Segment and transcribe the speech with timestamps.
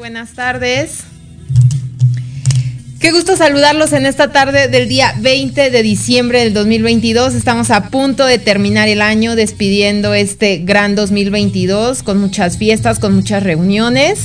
[0.00, 1.00] buenas tardes.
[3.00, 7.34] Qué gusto saludarlos en esta tarde del día 20 de diciembre del 2022.
[7.34, 13.14] Estamos a punto de terminar el año despidiendo este gran 2022 con muchas fiestas, con
[13.14, 14.20] muchas reuniones,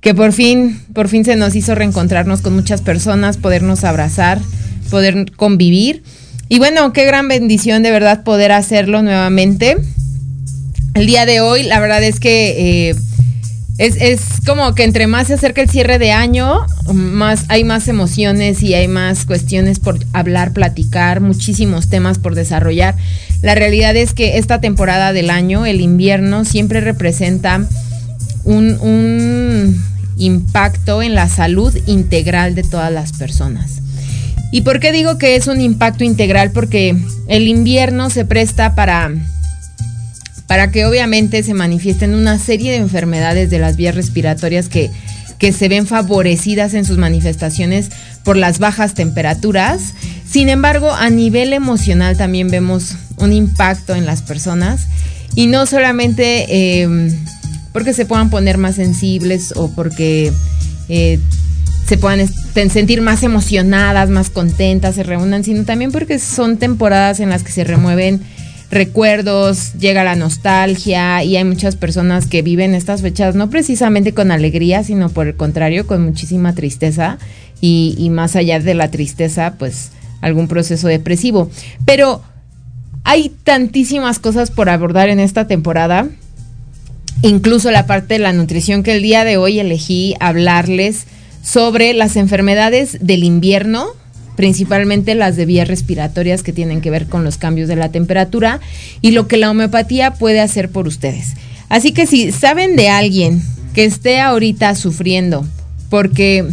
[0.00, 4.38] que por fin, por fin se nos hizo reencontrarnos con muchas personas, podernos abrazar,
[4.88, 6.04] poder convivir.
[6.48, 9.78] Y bueno, qué gran bendición de verdad poder hacerlo nuevamente.
[10.94, 12.90] El día de hoy, la verdad es que...
[12.90, 13.07] Eh,
[13.78, 18.60] es, como que entre más se acerca el cierre de año, más hay más emociones
[18.62, 22.96] y hay más cuestiones por hablar, platicar, muchísimos temas por desarrollar.
[23.40, 27.64] La realidad es que esta temporada del año, el invierno, siempre representa
[28.42, 29.80] un, un
[30.16, 33.80] impacto en la salud integral de todas las personas.
[34.50, 36.50] ¿Y por qué digo que es un impacto integral?
[36.50, 36.96] Porque
[37.28, 39.12] el invierno se presta para
[40.48, 44.90] para que obviamente se manifiesten una serie de enfermedades de las vías respiratorias que,
[45.38, 47.90] que se ven favorecidas en sus manifestaciones
[48.24, 49.94] por las bajas temperaturas.
[50.28, 54.86] Sin embargo, a nivel emocional también vemos un impacto en las personas
[55.34, 57.14] y no solamente em,
[57.72, 60.32] porque se puedan poner más sensibles o porque
[60.88, 61.20] eh,
[61.86, 62.26] se puedan
[62.70, 67.52] sentir más emocionadas, más contentas, se reúnan, sino también porque son temporadas en las que
[67.52, 68.22] se remueven
[68.70, 74.30] recuerdos, llega la nostalgia y hay muchas personas que viven estas fechas no precisamente con
[74.30, 77.18] alegría, sino por el contrario, con muchísima tristeza
[77.60, 81.50] y, y más allá de la tristeza, pues algún proceso depresivo.
[81.84, 82.22] Pero
[83.04, 86.08] hay tantísimas cosas por abordar en esta temporada,
[87.22, 91.06] incluso la parte de la nutrición que el día de hoy elegí hablarles
[91.42, 93.86] sobre las enfermedades del invierno
[94.38, 98.60] principalmente las de vías respiratorias que tienen que ver con los cambios de la temperatura
[99.00, 101.34] y lo que la homeopatía puede hacer por ustedes.
[101.68, 103.42] Así que si saben de alguien
[103.74, 105.44] que esté ahorita sufriendo
[105.90, 106.44] porque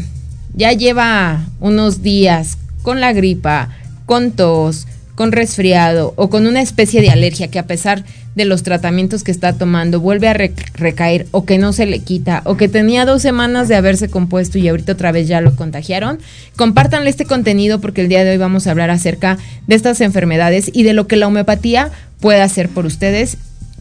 [0.55, 3.69] ya lleva unos días con la gripa,
[4.07, 8.03] con tos, con resfriado o con una especie de alergia que a pesar
[8.35, 12.41] de los tratamientos que está tomando vuelve a recaer o que no se le quita
[12.45, 16.19] o que tenía dos semanas de haberse compuesto y ahorita otra vez ya lo contagiaron,
[16.57, 20.69] compártanle este contenido porque el día de hoy vamos a hablar acerca de estas enfermedades
[20.73, 23.37] y de lo que la homeopatía puede hacer por ustedes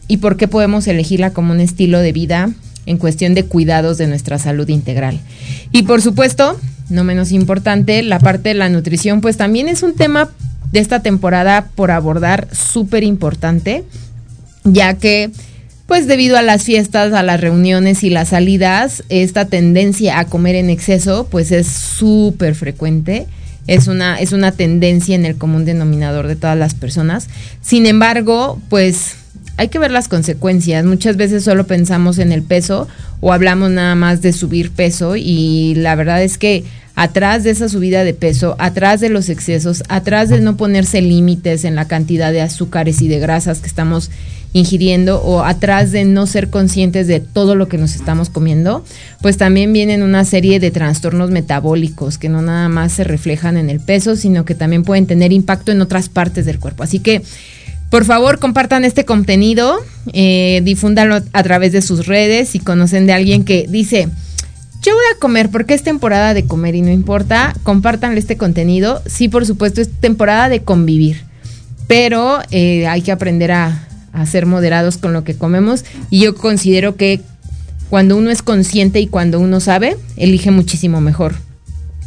[0.07, 2.49] y por qué podemos elegirla como un estilo de vida
[2.85, 5.19] en cuestión de cuidados de nuestra salud integral.
[5.71, 6.59] Y por supuesto,
[6.89, 10.29] no menos importante, la parte de la nutrición, pues también es un tema
[10.75, 13.85] de esta temporada por abordar súper importante
[14.65, 15.31] ya que
[15.87, 20.55] pues debido a las fiestas, a las reuniones y las salidas, esta tendencia a comer
[20.55, 23.27] en exceso pues es súper frecuente.
[23.67, 27.29] Es una, es una tendencia en el común denominador de todas las personas.
[27.61, 29.15] Sin embargo, pues
[29.57, 30.85] hay que ver las consecuencias.
[30.85, 32.87] Muchas veces solo pensamos en el peso
[33.21, 36.63] o hablamos nada más de subir peso y la verdad es que
[36.95, 41.65] atrás de esa subida de peso, atrás de los excesos, atrás de no ponerse límites
[41.65, 44.09] en la cantidad de azúcares y de grasas que estamos
[44.53, 48.85] ingiriendo o atrás de no ser conscientes de todo lo que nos estamos comiendo,
[49.21, 53.69] pues también vienen una serie de trastornos metabólicos que no nada más se reflejan en
[53.69, 56.83] el peso, sino que también pueden tener impacto en otras partes del cuerpo.
[56.83, 57.21] Así que,
[57.89, 59.77] por favor, compartan este contenido,
[60.13, 64.07] eh, difúndanlo a través de sus redes si conocen de alguien que dice,
[64.85, 69.01] yo voy a comer porque es temporada de comer y no importa, compártanle este contenido.
[69.07, 71.23] Sí, por supuesto, es temporada de convivir,
[71.87, 73.81] pero eh, hay que aprender a,
[74.27, 77.19] ser moderados con lo que comemos y yo considero que
[77.89, 81.35] cuando uno es consciente y cuando uno sabe, elige muchísimo mejor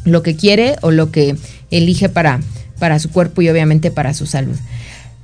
[0.06, 1.36] lo que quiere o lo que
[1.70, 2.40] elige para,
[2.78, 4.56] para su cuerpo y obviamente para su salud.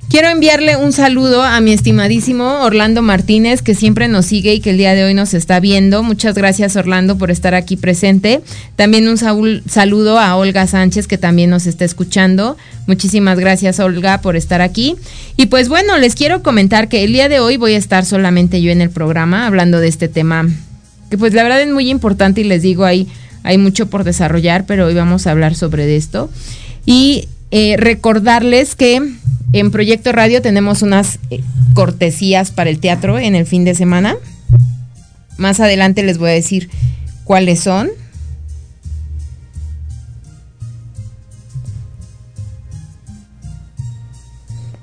[0.09, 4.69] Quiero enviarle un saludo a mi estimadísimo Orlando Martínez, que siempre nos sigue y que
[4.69, 6.03] el día de hoy nos está viendo.
[6.03, 8.41] Muchas gracias, Orlando, por estar aquí presente.
[8.75, 12.55] También un saludo a Olga Sánchez, que también nos está escuchando.
[12.85, 14.95] Muchísimas gracias, Olga, por estar aquí.
[15.37, 18.61] Y pues bueno, les quiero comentar que el día de hoy voy a estar solamente
[18.61, 20.47] yo en el programa hablando de este tema,
[21.09, 23.07] que pues la verdad es muy importante y les digo, hay,
[23.43, 26.29] hay mucho por desarrollar, pero hoy vamos a hablar sobre esto.
[26.85, 29.01] Y eh, recordarles que
[29.53, 31.41] en Proyecto Radio tenemos unas eh,
[31.73, 34.17] cortesías para el teatro en el fin de semana.
[35.37, 36.69] Más adelante les voy a decir
[37.23, 37.89] cuáles son.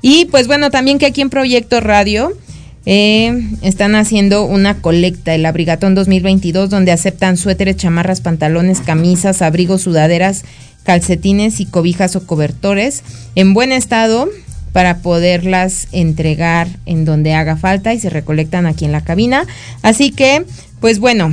[0.03, 2.37] Y pues bueno, también que aquí en Proyecto Radio
[2.85, 9.83] eh, están haciendo una colecta, el Abrigatón 2022, donde aceptan suéteres, chamarras, pantalones, camisas, abrigos,
[9.83, 10.45] sudaderas,
[10.85, 13.03] calcetines y cobijas o cobertores
[13.35, 14.29] en buen estado
[14.73, 19.47] para poderlas entregar en donde haga falta y se recolectan aquí en la cabina.
[19.83, 20.45] Así que,
[20.81, 21.33] pues bueno,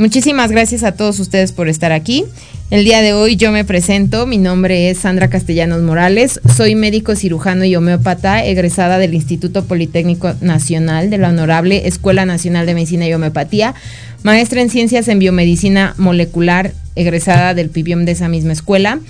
[0.00, 2.24] Muchísimas gracias a todos ustedes por estar aquí.
[2.70, 7.16] El día de hoy yo me presento, mi nombre es Sandra Castellanos Morales, soy médico
[7.16, 13.06] cirujano y homeópata, egresada del Instituto Politécnico Nacional de la Honorable Escuela Nacional de Medicina
[13.06, 13.74] y Homeopatía,
[14.22, 19.00] maestra en Ciencias en Biomedicina Molecular, egresada del PIBIOM de esa misma escuela,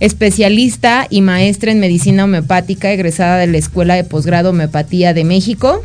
[0.00, 5.84] especialista y maestra en Medicina Homeopática, egresada de la Escuela de Posgrado Homeopatía de México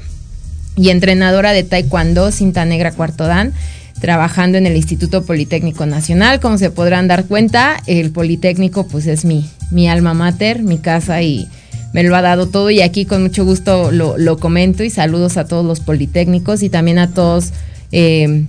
[0.76, 3.54] y entrenadora de Taekwondo Cinta Negra Cuarto Dan
[4.00, 6.40] trabajando en el Instituto Politécnico Nacional.
[6.40, 11.22] Como se podrán dar cuenta, el Politécnico pues es mi, mi alma mater, mi casa
[11.22, 11.48] y
[11.94, 15.46] me lo ha dado todo y aquí con mucho gusto lo, comento y saludos a
[15.46, 17.52] todos los Politécnicos y también a todos
[17.92, 18.46] eh,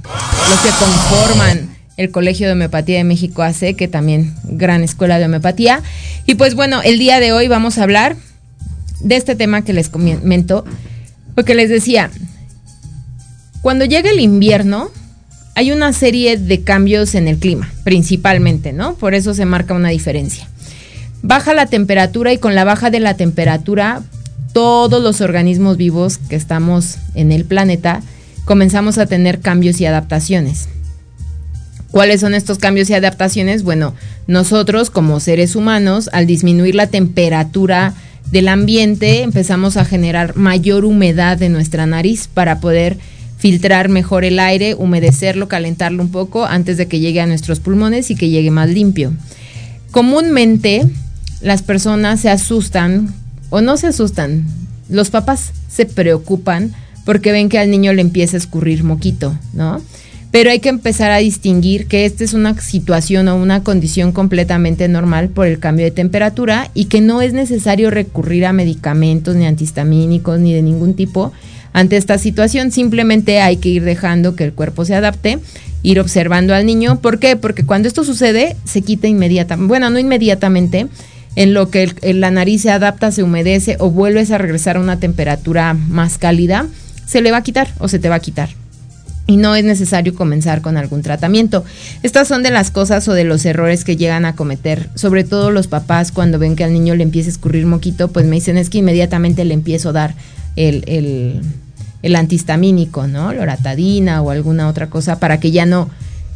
[0.49, 5.27] los que conforman el Colegio de Homeopatía de México AC, que también gran escuela de
[5.27, 5.83] homeopatía.
[6.27, 8.17] Y pues bueno, el día de hoy vamos a hablar
[9.01, 10.65] de este tema que les comento,
[11.35, 12.11] porque les decía,
[13.61, 14.91] cuando llega el invierno,
[15.55, 18.95] hay una serie de cambios en el clima, principalmente, ¿no?
[18.95, 20.49] Por eso se marca una diferencia.
[21.23, 24.03] Baja la temperatura y con la baja de la temperatura,
[24.53, 28.03] todos los organismos vivos que estamos en el planeta
[28.45, 30.69] comenzamos a tener cambios y adaptaciones.
[31.93, 33.63] ¿Cuáles son estos cambios y adaptaciones?
[33.63, 33.95] Bueno,
[34.27, 37.93] nosotros como seres humanos, al disminuir la temperatura
[38.31, 42.97] del ambiente, empezamos a generar mayor humedad en nuestra nariz para poder
[43.37, 48.11] filtrar mejor el aire, humedecerlo, calentarlo un poco antes de que llegue a nuestros pulmones
[48.11, 49.13] y que llegue más limpio.
[49.91, 50.89] Comúnmente
[51.43, 53.15] las personas se asustan
[53.51, 54.47] o no se asustan,
[54.89, 56.73] los papás se preocupan
[57.05, 59.83] porque ven que al niño le empieza a escurrir moquito, ¿no?
[60.33, 64.89] Pero hay que empezar a distinguir que esta es una situación o una condición completamente
[64.89, 69.45] normal por el cambio de temperatura y que no es necesario recurrir a medicamentos ni
[69.45, 71.33] antihistamínicos ni de ningún tipo
[71.75, 72.73] ante esta situación.
[72.73, 75.39] Simplemente hay que ir dejando que el cuerpo se adapte,
[75.83, 76.99] ir observando al niño.
[77.03, 77.37] ¿Por qué?
[77.37, 79.69] Porque cuando esto sucede, se quita inmediatamente.
[79.69, 80.87] Bueno, no inmediatamente.
[81.37, 84.99] En lo que la nariz se adapta, se humedece o vuelves a regresar a una
[84.99, 86.67] temperatura más cálida,
[87.05, 88.62] se le va a quitar o se te va a quitar
[89.26, 91.64] y no es necesario comenzar con algún tratamiento.
[92.02, 95.50] Estas son de las cosas o de los errores que llegan a cometer, sobre todo
[95.50, 98.57] los papás cuando ven que al niño le empieza a escurrir moquito, pues me dicen
[98.57, 100.14] es que inmediatamente le empiezo a dar
[100.57, 101.41] el, el,
[102.02, 103.33] el antihistamínico, ¿no?
[103.33, 105.88] Loratadina o alguna otra cosa para que ya no,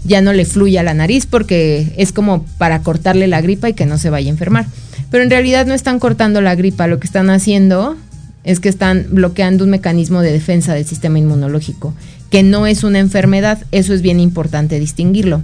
[0.05, 3.87] ya no le fluya la nariz porque es como para cortarle la gripa y que
[3.87, 4.67] no se vaya a enfermar.
[5.11, 7.97] Pero en realidad no están cortando la gripa, lo que están haciendo
[8.45, 11.95] es que están bloqueando un mecanismo de defensa del sistema inmunológico,
[12.31, 15.43] que no es una enfermedad, eso es bien importante distinguirlo.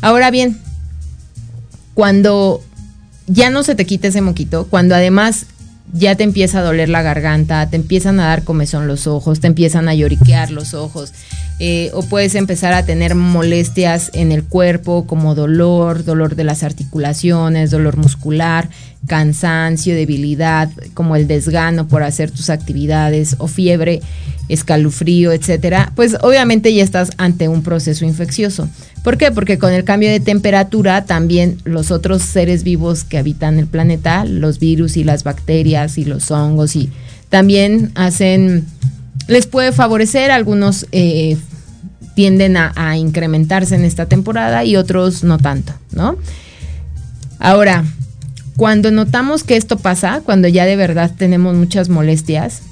[0.00, 0.58] Ahora bien,
[1.94, 2.62] cuando
[3.26, 5.46] ya no se te quita ese moquito, cuando además
[5.92, 9.46] ya te empieza a doler la garganta, te empiezan a dar comezón los ojos, te
[9.46, 11.12] empiezan a lloriquear los ojos,
[11.58, 16.62] eh, o puedes empezar a tener molestias en el cuerpo como dolor, dolor de las
[16.62, 18.68] articulaciones, dolor muscular,
[19.06, 24.00] cansancio, debilidad, como el desgano por hacer tus actividades o fiebre,
[24.48, 28.68] escalofrío, etcétera, pues obviamente ya estás ante un proceso infeccioso.
[29.02, 29.30] ¿Por qué?
[29.30, 34.24] Porque con el cambio de temperatura también los otros seres vivos que habitan el planeta,
[34.24, 36.90] los virus y las bacterias y los hongos y
[37.32, 38.66] también hacen,
[39.28, 41.36] les puede favorecer, algunos eh,
[42.14, 46.16] tienden a, incrementarse en esta temporada y otros no tanto, ¿no?
[47.38, 47.84] Ahora,
[48.56, 52.62] cuando notamos que esto pasa, cuando ya de verdad tenemos muchas molestias,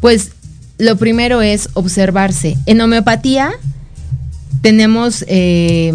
[0.00, 0.32] pues
[0.78, 2.56] lo primero es observarse.
[2.66, 3.52] En homeopatía
[4.62, 5.92] tenemos eh,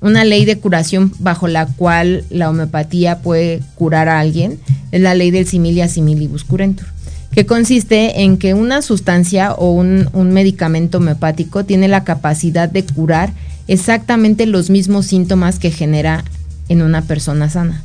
[0.00, 4.58] una ley de curación bajo la cual la homeopatía puede curar a alguien.
[4.90, 6.86] Es la ley del similia similibus curentur,
[7.32, 12.84] que consiste en que una sustancia o un, un medicamento homeopático tiene la capacidad de
[12.84, 13.32] curar
[13.68, 16.24] exactamente los mismos síntomas que genera
[16.68, 17.82] en una persona sana.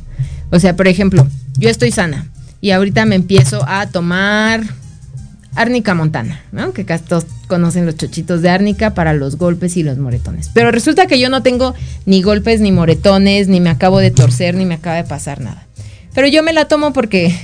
[0.50, 1.26] O sea, por ejemplo,
[1.58, 2.26] yo estoy sana
[2.60, 4.62] y ahorita me empiezo a tomar
[5.54, 6.72] árnica montana, ¿no?
[6.72, 10.50] Que casi todos conocen los chochitos de árnica para los golpes y los moretones.
[10.54, 11.74] Pero resulta que yo no tengo
[12.06, 15.66] ni golpes ni moretones, ni me acabo de torcer, ni me acaba de pasar nada.
[16.14, 17.34] Pero yo me la tomo porque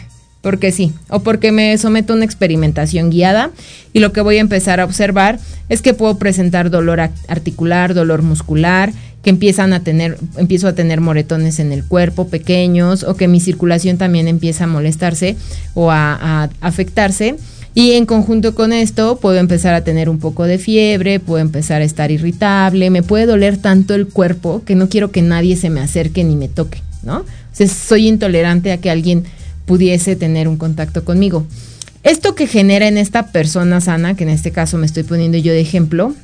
[0.44, 3.50] porque sí, o porque me someto a una experimentación guiada
[3.94, 5.38] y lo que voy a empezar a observar
[5.70, 11.00] es que puedo presentar dolor articular, dolor muscular, que empiezan a tener, empiezo a tener
[11.00, 15.36] moretones en el cuerpo pequeños o que mi circulación también empieza a molestarse
[15.72, 17.36] o a, afectarse.
[17.74, 21.80] Y en conjunto con esto puedo empezar a tener un poco de fiebre, puedo empezar
[21.80, 25.70] a estar irritable, me puede doler tanto el cuerpo que no quiero que nadie se
[25.70, 27.20] me acerque ni me toque, ¿no?
[27.20, 29.24] O soy intolerante a que alguien
[29.66, 31.46] pudiese tener un contacto conmigo.
[32.02, 35.52] Esto que genera en esta persona sana, que en este caso me estoy poniendo yo
[35.52, 36.14] de ejemplo,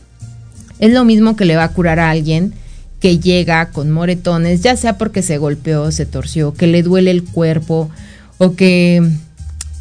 [0.79, 2.55] Es lo mismo que le va a curar a alguien
[3.01, 7.25] que llega con moretones, ya sea porque se golpeó, se torció, que le duele el
[7.25, 7.91] cuerpo
[8.39, 9.03] o que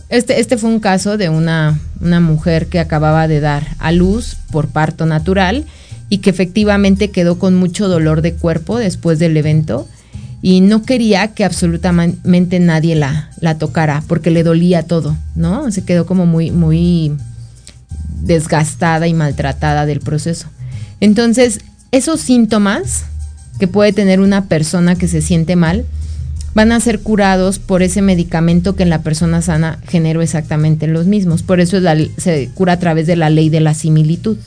[0.10, 4.38] este, este fue un caso de una, una mujer que acababa de dar a luz
[4.52, 5.66] por parto natural
[6.10, 9.88] y que efectivamente quedó con mucho dolor de cuerpo después del evento
[10.42, 15.72] y no quería que absolutamente nadie la, la tocara porque le dolía todo, ¿no?
[15.72, 17.14] Se quedó como muy, muy
[18.22, 20.48] desgastada y maltratada del proceso.
[21.02, 21.60] Entonces,
[21.92, 23.06] esos síntomas
[23.60, 25.86] que puede tener una persona que se siente mal,
[26.56, 31.06] van a ser curados por ese medicamento que en la persona sana generó exactamente los
[31.06, 31.44] mismos.
[31.44, 31.78] Por eso
[32.18, 34.38] se cura a través de la ley de la similitud.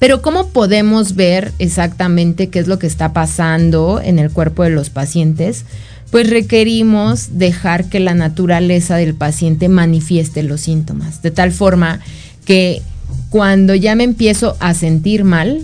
[0.00, 4.70] Pero ¿cómo podemos ver exactamente qué es lo que está pasando en el cuerpo de
[4.70, 5.66] los pacientes?
[6.10, 12.00] Pues requerimos dejar que la naturaleza del paciente manifieste los síntomas, de tal forma
[12.46, 12.80] que
[13.28, 15.60] cuando ya me empiezo a sentir mal,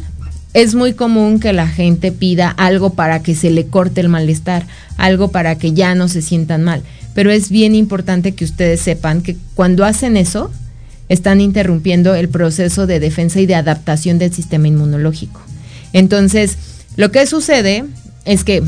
[0.53, 4.67] es muy común que la gente pida algo para que se le corte el malestar,
[4.99, 6.83] algo para que ya no se sientan mal.
[7.15, 10.51] Pero es bien importante que ustedes sepan que cuando hacen eso,
[11.09, 15.41] están interrumpiendo el proceso de defensa y de adaptación del sistema inmunológico.
[15.93, 16.57] Entonces,
[16.97, 17.85] lo que sucede
[18.25, 18.63] es que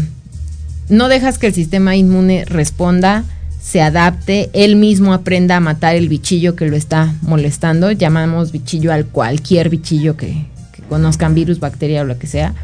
[0.89, 3.25] no dejas que el sistema inmune responda,
[3.61, 7.91] se adapte, él mismo aprenda a matar el bichillo que lo está molestando.
[7.91, 10.47] Llamamos bichillo al cualquier bichillo que,
[10.89, 12.55] conozcan virus, bacteria o lo que sea,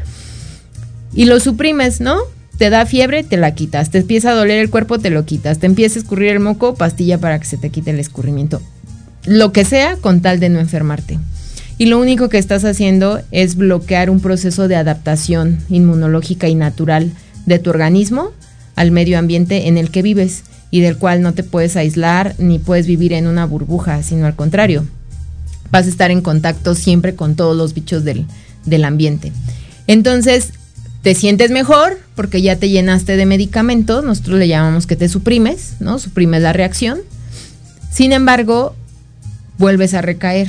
[1.13, 2.17] y lo suprimes, ¿no?
[2.57, 3.91] Te da fiebre, te la quitas.
[3.91, 5.59] Te empieza a doler el cuerpo, te lo quitas.
[5.59, 8.61] Te empieza a escurrir el moco, pastilla para que se te quite el escurrimiento.
[9.25, 11.19] Lo que sea con tal de no enfermarte.
[11.77, 17.11] Y lo único que estás haciendo es bloquear un proceso de adaptación inmunológica y natural
[17.45, 18.31] de tu organismo
[18.75, 22.59] al medio ambiente en el que vives y del cual no te puedes aislar ni
[22.59, 24.85] puedes vivir en una burbuja, sino al contrario,
[25.71, 28.25] vas a estar en contacto siempre con todos los bichos del,
[28.83, 29.31] ambiente.
[29.87, 30.51] Entonces,
[31.01, 35.73] te sientes mejor porque ya te llenaste de medicamentos, nosotros le llamamos que te suprimes,
[35.79, 35.99] ¿no?
[35.99, 36.99] Suprimes la reacción.
[37.91, 38.75] Sin embargo,
[39.57, 40.47] vuelves a recaer.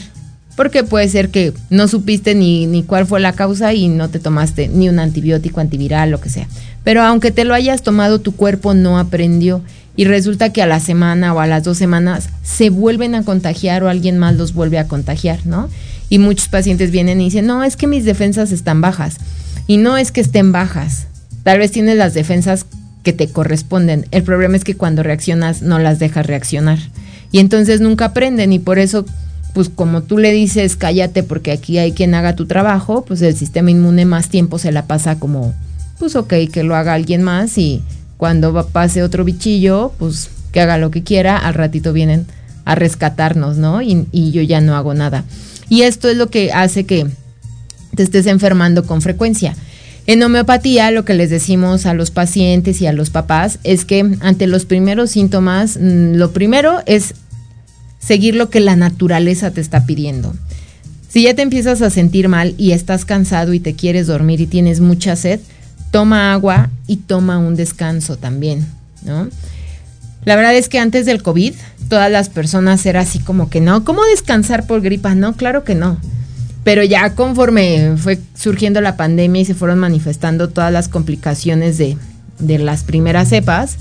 [0.57, 4.19] Porque puede ser que no supiste ni, ni cuál fue la causa y no te
[4.19, 6.49] tomaste ni un antibiótico, antiviral, lo que sea.
[6.83, 9.63] Pero aunque te lo hayas tomado, tu cuerpo no aprendió
[9.97, 13.83] y resulta que a la semana o a las dos semanas se vuelven a contagiar
[13.83, 15.69] o alguien más los vuelve a contagiar, ¿no?
[16.09, 19.17] Y muchos pacientes vienen y dicen, no, es que mis defensas están bajas.
[19.67, 21.07] Y no es que estén bajas,
[21.43, 22.67] tal vez tienes las defensas
[23.03, 24.07] que te corresponden.
[24.11, 26.79] El problema es que cuando reaccionas no las dejas reaccionar.
[27.33, 29.05] Y entonces nunca aprenden y por eso,
[29.55, 33.37] pues como tú le dices, cállate porque aquí hay quien haga tu trabajo, pues el
[33.37, 35.55] sistema inmune más tiempo se la pasa como,
[35.99, 37.83] pues ok, que lo haga alguien más y
[38.17, 42.27] cuando pase otro bichillo, pues que haga lo que quiera, al ratito vienen
[42.65, 43.83] a rescatarnos, ¿no?
[43.83, 45.25] Y, y, yo ya no hago nada.
[45.69, 47.07] Y esto es lo que hace que
[47.95, 49.55] te estés enfermando con frecuencia.
[50.07, 54.17] En homeopatía lo que les decimos a los pacientes y a los papás es que
[54.21, 57.15] ante los primeros síntomas, mm, lo primero es
[57.99, 60.33] seguir lo que la naturaleza te está pidiendo.
[61.09, 64.47] Si ya te empiezas a sentir mal y estás cansado y te quieres dormir y
[64.47, 65.41] tienes mucha sed,
[65.91, 68.65] toma agua y toma un descanso también,
[69.05, 69.29] ¿no?
[70.25, 71.55] La verdad es que antes del COVID,
[71.89, 75.15] todas las personas era así como que no, ¿cómo descansar por gripa?
[75.15, 75.99] No, claro que no.
[76.67, 81.97] Pero ya conforme fue surgiendo la pandemia y se fueron manifestando todas las complicaciones de,
[82.41, 83.77] las primeras cepas,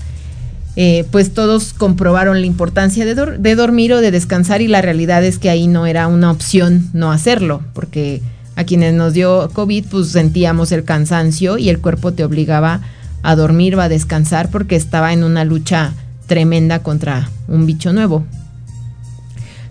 [0.76, 5.24] eh, pues todos comprobaron la importancia de, de dormir o de descansar y la realidad
[5.24, 8.22] es que ahí no era una opción no hacerlo, porque
[8.56, 12.82] a quienes nos dio COVID, pues sentíamos el cansancio y el cuerpo te obligaba
[13.24, 15.94] a dormir o a descansar porque estaba en una lucha
[16.28, 18.26] tremenda contra un bicho nuevo.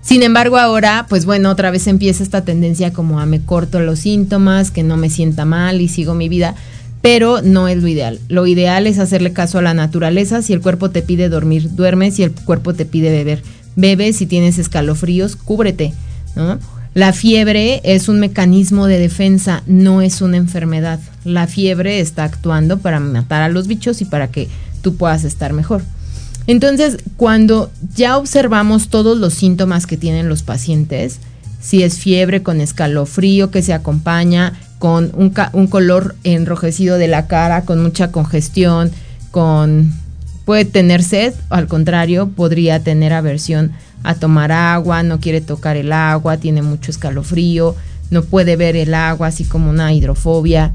[0.05, 4.01] Sin embargo, ahora, pues bueno, otra vez empieza esta tendencia como a me corto los
[4.01, 6.55] síntomas, que no me sienta mal y sigo mi vida,
[7.01, 8.21] pero no es lo ideal.
[8.29, 10.43] Lo ideal es hacerle caso a la naturaleza.
[10.43, 12.11] Si el cuerpo te pide dormir, duerme.
[12.11, 13.43] Si el cuerpo te pide beber,
[13.77, 14.13] bebe.
[14.13, 15.95] Si tienes escalofríos, cúbrete,
[16.37, 16.59] ¿no?
[16.95, 21.01] La fiebre es un mecanismo de defensa, no es una enfermedad.
[21.25, 24.49] La fiebre está actuando para matar a los bichos y para que
[24.81, 25.83] tú puedas estar mejor.
[26.47, 31.21] Entonces, cuando ya observamos todos los síntomas que tienen los pacientes,
[31.61, 37.63] si es fiebre con escalofrío que se acompaña con un, color enrojecido de la cara,
[37.63, 38.91] con mucha congestión,
[39.31, 39.95] con
[40.45, 45.91] puede tener sed, al contrario, podría tener aversión a tomar agua, no quiere tocar el
[45.91, 47.75] agua, tiene mucho escalofrío,
[48.11, 50.75] no puede ver el agua, así como una hidrofobia,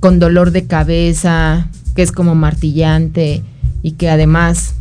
[0.00, 3.42] con dolor de cabeza, que es como martillante
[3.82, 4.74] y que además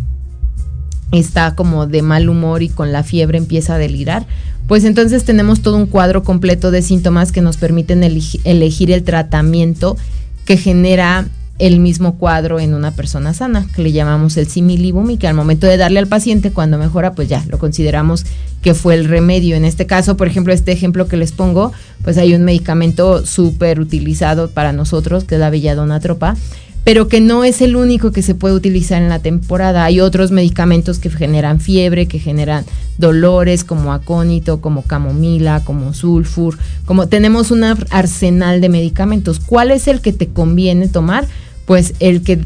[1.11, 4.25] está como de mal humor y con la fiebre empieza a delirar,
[4.67, 9.97] pues entonces tenemos todo un cuadro completo de síntomas que nos permiten elegir el tratamiento
[10.45, 11.27] que genera
[11.59, 15.35] el mismo cuadro en una persona sana, que le llamamos el similibum y que al
[15.35, 18.25] momento de darle al paciente cuando mejora, pues ya lo consideramos
[18.61, 19.57] que fue el remedio.
[19.57, 23.81] En este caso, por ejemplo, este ejemplo que les pongo, pues hay un medicamento súper
[23.81, 26.37] utilizado para nosotros, que es la belladona tropa,
[26.83, 29.85] pero que no es el único que se puede utilizar en la temporada.
[29.85, 32.65] Hay otros medicamentos que generan fiebre, que generan
[32.97, 39.39] dolores, como acónito, como camomila, como sulfur, como tenemos un arsenal de medicamentos.
[39.39, 41.27] ¿Cuál es el que te conviene tomar?
[41.65, 42.39] Pues el que,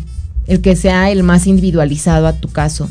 [0.48, 2.89] el que sea el más individualizado a tu caso,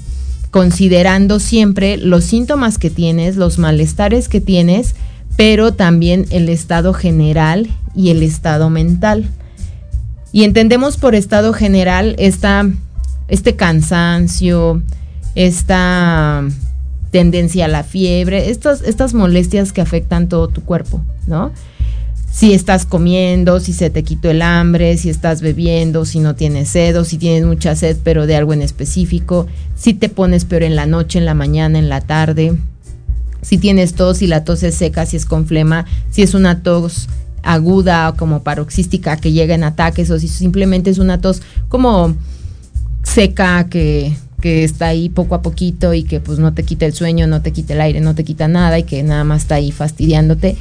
[0.50, 4.94] considerando siempre los síntomas que tienes, los malestares que tienes,
[5.36, 9.28] pero también el estado general y el estado mental.
[10.32, 12.68] Y entendemos por estado general esta,
[13.28, 14.82] este cansancio,
[15.34, 16.42] esta
[17.10, 21.52] tendencia a la fiebre, estas, estas molestias que afectan todo tu cuerpo, ¿no?
[22.32, 26.70] Si estás comiendo, si se te quitó el hambre, si estás bebiendo, si no tienes
[26.70, 30.62] sed o si tienes mucha sed pero de algo en específico, si te pones peor
[30.62, 32.56] en la noche, en la mañana, en la tarde,
[33.42, 36.62] si tienes tos, si la tos es seca, si es con flema, si es una
[36.62, 37.10] tos
[37.42, 42.14] aguda o como paroxística que llega en ataques o si simplemente es una tos como
[43.02, 46.92] seca que, que está ahí poco a poquito y que pues no te quita el
[46.92, 49.56] sueño, no te quita el aire, no te quita nada y que nada más está
[49.56, 50.56] ahí fastidiándote.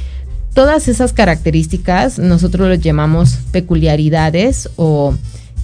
[0.54, 5.14] Todas esas características nosotros los llamamos peculiaridades o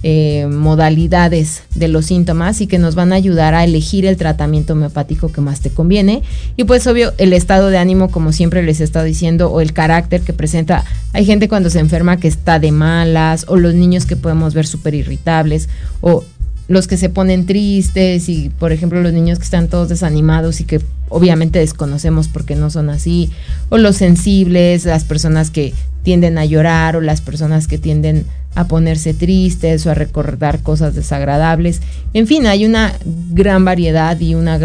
[0.01, 4.73] eh, modalidades de los síntomas y que nos van a ayudar a elegir el tratamiento
[4.73, 6.23] homeopático que más te conviene.
[6.55, 9.73] Y pues obvio, el estado de ánimo, como siempre les he estado diciendo, o el
[9.73, 10.85] carácter que presenta.
[11.13, 14.67] Hay gente cuando se enferma que está de malas, o los niños que podemos ver
[14.67, 15.67] súper irritables,
[16.01, 16.23] o
[16.69, 20.65] los que se ponen tristes y por ejemplo los niños que están todos desanimados y
[20.65, 23.31] que obviamente desconocemos porque no son así,
[23.69, 28.67] o los sensibles, las personas que tienden a llorar o las personas que tienden a
[28.67, 31.81] ponerse tristes o a recordar cosas desagradables.
[32.13, 32.93] En fin, hay una
[33.31, 34.59] gran variedad y una,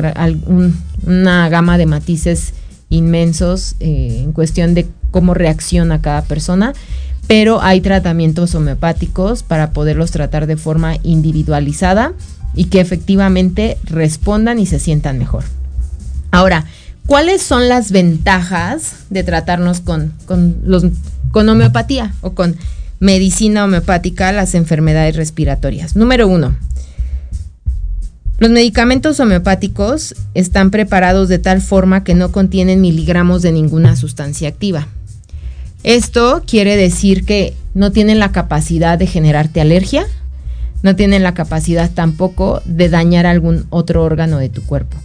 [1.07, 2.55] una gama de matices
[2.88, 6.73] inmensos eh, en cuestión de cómo reacciona cada persona,
[7.27, 12.12] pero hay tratamientos homeopáticos para poderlos tratar de forma individualizada
[12.55, 15.44] y que efectivamente respondan y se sientan mejor.
[16.31, 16.64] Ahora,
[17.07, 20.85] ¿cuáles son las ventajas de tratarnos con, con, los,
[21.35, 22.55] con homeopatía o con
[23.01, 25.97] medicina homeopática las enfermedades respiratorias.
[25.97, 26.55] Número uno,
[28.38, 34.49] los medicamentos homeopáticos están preparados de tal forma que no contienen miligramos de ninguna sustancia
[34.49, 34.87] activa.
[35.83, 40.07] Esto quiere decir que no tienen la capacidad de generarte alergia,
[40.85, 44.97] no tienen la capacidad tampoco de dañar algún otro órgano de tu cuerpo.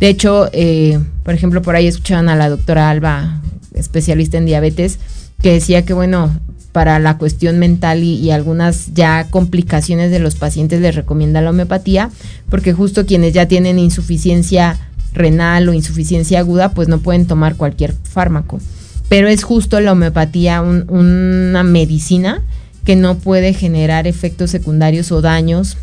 [0.00, 3.40] De hecho, eh, por ejemplo, por ahí escuchaban a la doctora Alba,
[3.72, 4.98] especialista en diabetes,
[5.42, 6.30] que decía que, bueno,
[6.72, 12.10] para la cuestión mental y, algunas ya complicaciones de los pacientes les recomienda la homeopatía,
[12.50, 14.78] porque justo quienes ya tienen insuficiencia
[15.12, 18.60] renal o insuficiencia aguda, pues no pueden tomar cualquier fármaco.
[19.08, 22.42] Pero es justo la homeopatía una medicina
[22.84, 25.78] que no puede generar efectos secundarios o daños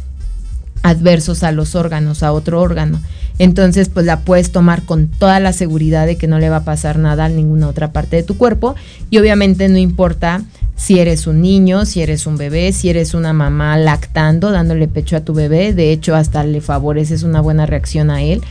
[0.83, 3.01] adversos a los órganos, a otro órgano.
[3.38, 6.63] Entonces, pues la puedes tomar con toda la seguridad de que no le va a
[6.63, 8.75] pasar nada a ninguna otra parte de tu cuerpo
[9.09, 10.41] y obviamente no importa
[10.75, 15.17] si eres un niño, si eres un bebé, si eres una mamá lactando, dándole pecho
[15.17, 18.41] a tu bebé, de hecho hasta le favoreces una buena reacción a él.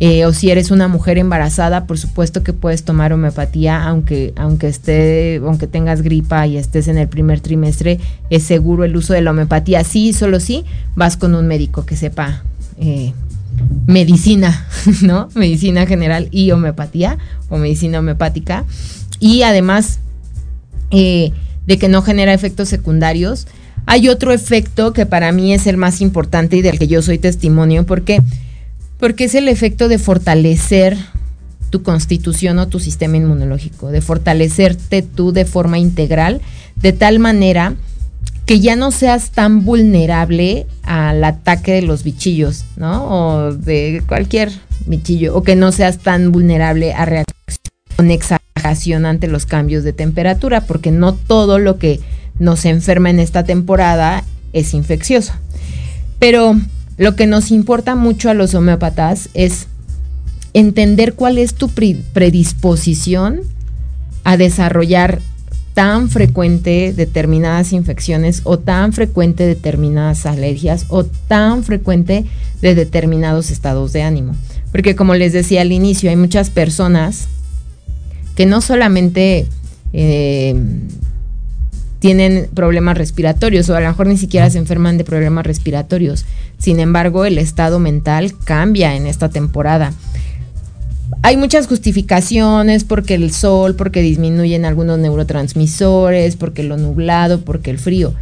[0.00, 4.68] Eh, o si eres una mujer embarazada, por supuesto que puedes tomar homeopatía, aunque, aunque
[4.68, 7.98] esté, aunque tengas gripa y estés en el primer trimestre,
[8.30, 9.82] es seguro el uso de la homeopatía.
[9.82, 12.44] Sí, solo sí, vas con un médico que sepa
[12.78, 13.12] eh,
[13.86, 14.66] medicina,
[15.02, 15.28] ¿no?
[15.34, 18.64] Medicina general y homeopatía o medicina homeopática.
[19.18, 19.98] Y además,
[20.90, 21.32] eh,
[21.68, 23.46] de que no genera efectos secundarios.
[23.84, 27.18] Hay otro efecto que para mí es el más importante y del que yo soy
[27.18, 28.22] testimonio, porque
[28.98, 30.96] porque es el efecto de fortalecer
[31.70, 36.40] tu constitución o tu sistema inmunológico, de fortalecerte tú de forma integral,
[36.76, 37.74] de tal manera
[38.46, 43.04] que ya no seas tan vulnerable al ataque de los bichillos, ¿no?
[43.04, 44.50] O de cualquier
[44.86, 50.90] bichillo, o que no seas tan vulnerable a reacción ante los cambios de temperatura, porque
[50.90, 52.00] no todo lo que
[52.38, 55.34] nos enferma en esta temporada es infeccioso.
[56.18, 56.58] Pero
[56.98, 59.68] lo que nos importa mucho a los homeópatas es
[60.52, 63.40] entender cuál es tu predisposición
[64.24, 65.20] a desarrollar
[65.74, 72.24] tan frecuente determinadas infecciones o tan frecuente determinadas alergias o tan frecuente
[72.60, 74.34] de determinados estados de ánimo.
[74.72, 77.28] Porque como les decía al inicio, hay muchas personas
[78.34, 79.46] que no solamente
[79.92, 80.56] eh,
[81.98, 86.24] tienen problemas respiratorios o a lo mejor ni siquiera se enferman de problemas respiratorios.
[86.58, 89.92] Sin embargo, el estado mental cambia en esta temporada.
[91.22, 97.78] Hay muchas justificaciones porque el sol, porque disminuyen algunos neurotransmisores, porque lo nublado, porque el
[97.78, 98.14] frío.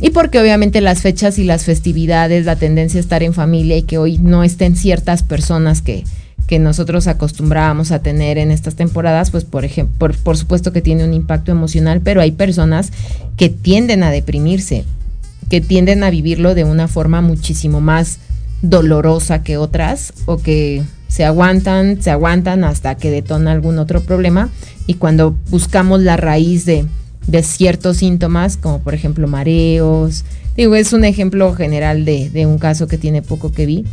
[0.00, 3.82] Y porque obviamente las fechas y las festividades, la tendencia a estar en familia y
[3.82, 6.04] que hoy no estén ciertas personas que,
[6.48, 11.04] que nosotros acostumbrábamos a tener en estas temporadas, pues por ejemplo, por, supuesto que tiene
[11.04, 12.90] un impacto emocional, pero hay personas
[13.36, 14.84] que tienden a deprimirse,
[15.50, 18.18] que tienden a vivirlo de una forma muchísimo más
[18.62, 24.48] dolorosa que otras o que se aguantan, se aguantan hasta que detona algún otro problema.
[24.86, 26.86] Y cuando buscamos la raíz de,
[27.26, 30.24] de ciertos síntomas, como por ejemplo mareos,
[30.56, 33.84] digo, es un ejemplo general de, de un caso que tiene poco que vi,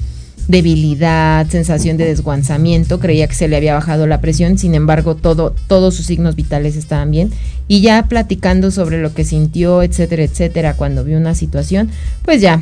[0.48, 5.56] debilidad, sensación de desguanzamiento, creía que se le había bajado la presión, sin embargo todo,
[5.68, 7.32] todos sus signos vitales estaban bien
[7.68, 11.90] y ya platicando sobre lo que sintió, etcétera, etcétera, cuando vio una situación,
[12.24, 12.62] pues ya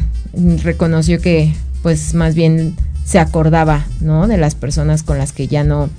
[0.64, 4.28] reconoció que pues más bien se acordaba, ¿no?
[4.28, 5.90] De las personas con las que ya no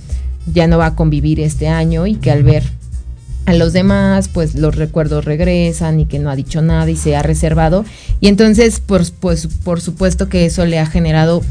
[0.53, 2.65] ya no va a convivir este año y que al ver
[3.47, 7.15] a los demás, pues los recuerdos regresan y que no ha dicho nada y se
[7.15, 7.85] ha reservado.
[8.21, 11.43] Y entonces, pues, pues por supuesto que eso le ha generado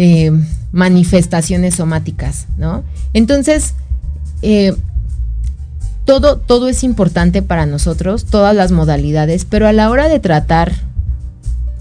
[0.00, 0.30] eh,
[0.70, 2.84] manifestaciones somáticas, ¿no?
[3.14, 3.74] Entonces,
[4.42, 4.72] eh,
[6.04, 10.72] todo, todo es importante para nosotros, todas las modalidades, pero a la hora de tratar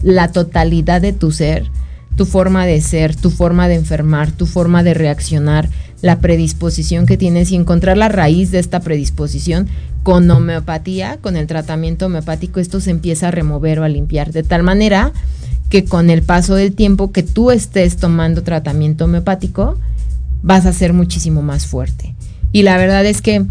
[0.02, 1.70] la totalidad de tu ser,
[2.16, 5.70] tu forma de ser, tu forma de enfermar, tu forma de reaccionar,
[6.02, 9.68] la predisposición que tienes y encontrar la raíz de esta predisposición
[10.02, 14.42] con homeopatía, con el tratamiento homeopático, esto se empieza a remover o a limpiar de
[14.42, 15.14] tal manera
[15.70, 19.78] que con el paso del tiempo que tú estés tomando tratamiento homeopático,
[20.42, 22.16] vas a ser muchísimo más fuerte.
[22.52, 23.46] Y la verdad es que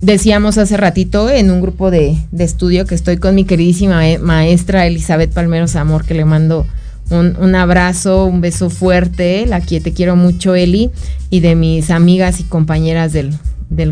[0.00, 5.32] decíamos hace ratito en un grupo de, estudio que estoy con mi queridísima maestra Elizabeth
[5.32, 6.66] Palmero Amor, que le mando
[7.10, 10.90] un, abrazo, un beso fuerte, la que te quiero mucho Eli,
[11.30, 13.32] y de mis amigas y compañeras del,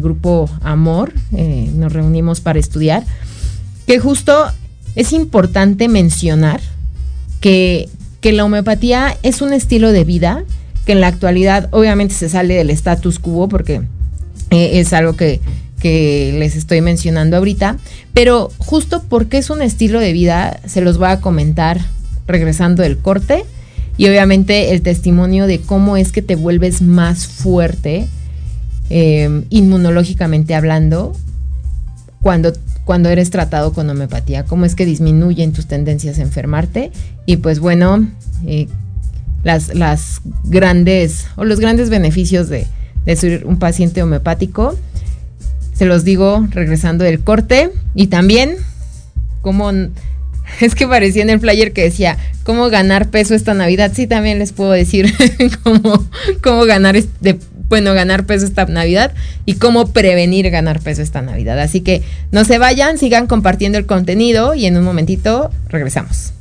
[0.00, 3.04] grupo Amor, eh, nos reunimos para estudiar,
[3.86, 4.46] que justo
[4.96, 6.60] es importante mencionar
[7.44, 7.90] que,
[8.32, 10.44] la homeopatía es un estilo de vida
[10.86, 13.82] que en la actualidad obviamente se sale del status quo porque
[14.50, 15.40] eh, es algo que,
[15.84, 17.76] les estoy mencionando ahorita,
[18.14, 21.78] pero justo porque es un estilo de vida, se los voy a comentar
[22.26, 23.44] regresando del corte
[23.98, 28.08] y obviamente el testimonio de cómo es que te vuelves más fuerte
[28.88, 31.14] eh, inmunológicamente hablando
[32.22, 32.54] cuando
[32.84, 36.92] cuando eres tratado con homeopatía, cómo es que disminuyen tus tendencias a enfermarte
[37.26, 38.06] y pues bueno,
[38.46, 38.68] eh,
[39.42, 42.66] las, grandes o los grandes beneficios de,
[43.04, 44.76] de ser un paciente homeopático.
[45.74, 48.56] Se los digo regresando del corte y también
[49.40, 49.70] cómo
[50.60, 53.92] es que parecía en el flyer que decía cómo ganar peso esta Navidad.
[53.94, 55.12] Sí, también les puedo decir
[55.62, 56.06] cómo,
[56.42, 57.38] cómo ganar de
[57.74, 59.10] bueno, ganar peso esta Navidad
[59.46, 61.58] y cómo prevenir ganar peso esta Navidad.
[61.58, 66.34] Así que no se vayan, sigan compartiendo el contenido y en un momentito regresamos.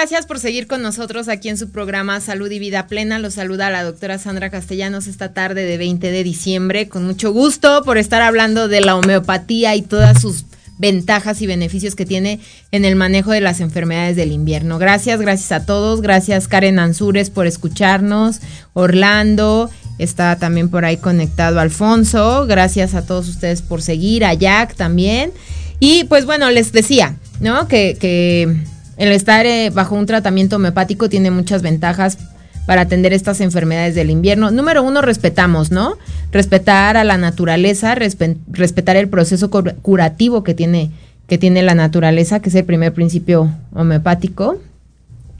[0.00, 3.18] Gracias por seguir con nosotros aquí en su programa Salud y Vida Plena.
[3.18, 6.88] Los saluda la doctora Sandra Castellanos esta tarde de 20 de diciembre.
[6.88, 10.46] Con mucho gusto por estar hablando de la homeopatía y todas sus
[10.78, 12.40] ventajas y beneficios que tiene
[12.72, 14.78] en el manejo de las enfermedades del invierno.
[14.78, 16.00] Gracias, gracias a todos.
[16.00, 18.40] Gracias Karen Ansures por escucharnos.
[18.72, 22.46] Orlando, está también por ahí conectado Alfonso.
[22.46, 24.24] Gracias a todos ustedes por seguir.
[24.24, 25.30] A Jack también.
[25.78, 27.68] Y pues bueno, les decía, ¿no?
[27.68, 27.98] Que...
[28.00, 32.18] que el estar eh, bajo un tratamiento homeopático tiene muchas ventajas
[32.66, 34.50] para atender estas enfermedades del invierno.
[34.50, 35.96] Número uno, respetamos, ¿no?
[36.30, 40.90] Respetar a la naturaleza, respetar el proceso curativo que tiene,
[41.26, 44.60] que tiene la naturaleza, que es el primer principio homeopático.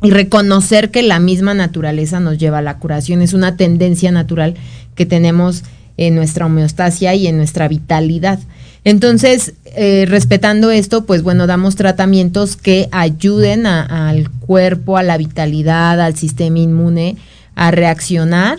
[0.03, 3.21] Y reconocer que la misma naturaleza nos lleva a la curación.
[3.21, 4.55] Es una tendencia natural
[4.95, 5.65] que tenemos
[5.99, 8.39] en nuestra homeostasia y en nuestra vitalidad.
[8.85, 16.01] Entonces, eh, respetando esto, pues bueno, damos tratamientos que ayuden al cuerpo, a la vitalidad,
[16.01, 17.17] al sistema inmune
[17.55, 18.59] a reaccionar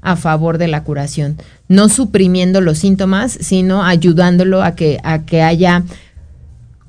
[0.00, 1.36] a favor de la curación,
[1.68, 5.82] no suprimiendo los síntomas, sino ayudándolo a que, a que haya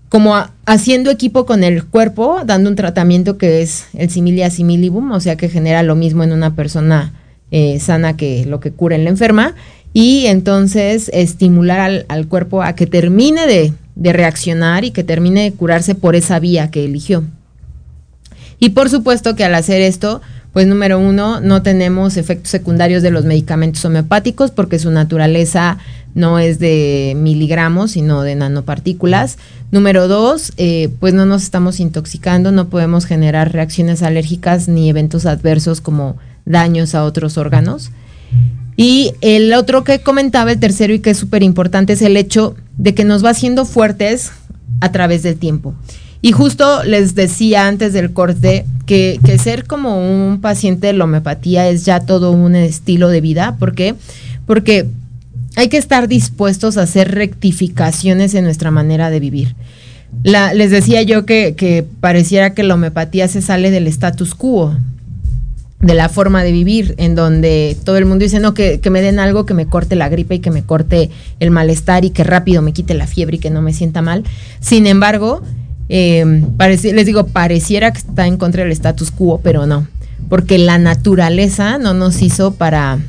[0.09, 5.19] como haciendo equipo con el cuerpo, dando un tratamiento que es el similia similibum, o
[5.19, 7.13] sea que genera lo mismo en una persona
[7.51, 9.55] eh, sana que lo que cura en la enferma,
[9.93, 13.73] y entonces estimular al, cuerpo a que termine de,
[14.13, 17.23] reaccionar y que termine de curarse por esa vía que eligió.
[18.59, 20.21] Y por supuesto que al hacer esto,
[20.53, 25.77] pues número uno, no tenemos efectos secundarios de los medicamentos homeopáticos porque su naturaleza
[26.15, 29.37] no es de miligramos, sino de nanopartículas.
[29.71, 35.25] Número dos, eh, pues no nos estamos intoxicando, no podemos generar reacciones alérgicas ni eventos
[35.25, 37.91] adversos como daños a otros órganos.
[38.81, 42.55] Y el otro que comentaba, el tercero y que es súper importante, es el hecho
[42.77, 44.31] de que nos va haciendo fuertes
[44.79, 45.73] a través del tiempo.
[46.21, 51.03] Y justo les decía antes del corte que, que, ser como un paciente de la
[51.03, 53.57] homeopatía es ya todo un estilo de vida.
[53.59, 53.95] ¿Por qué?
[54.45, 54.87] Porque
[55.57, 59.55] hay que estar dispuestos a hacer rectificaciones en nuestra manera de vivir.
[60.23, 64.73] Les decía yo que, que pareciera que la homeopatía se sale del status quo,
[65.81, 69.17] de la forma de vivir, en donde todo el mundo dice, no, que, me den
[69.17, 71.09] algo que me corte la gripe y que me corte
[71.39, 74.25] el malestar y que rápido me quite la fiebre y que no me sienta mal.
[74.59, 75.41] Sin embargo,
[75.87, 76.43] eh,
[76.83, 79.87] les digo, pareciera que está en contra del status quo, pero no,
[80.27, 82.99] porque la naturaleza no nos hizo para,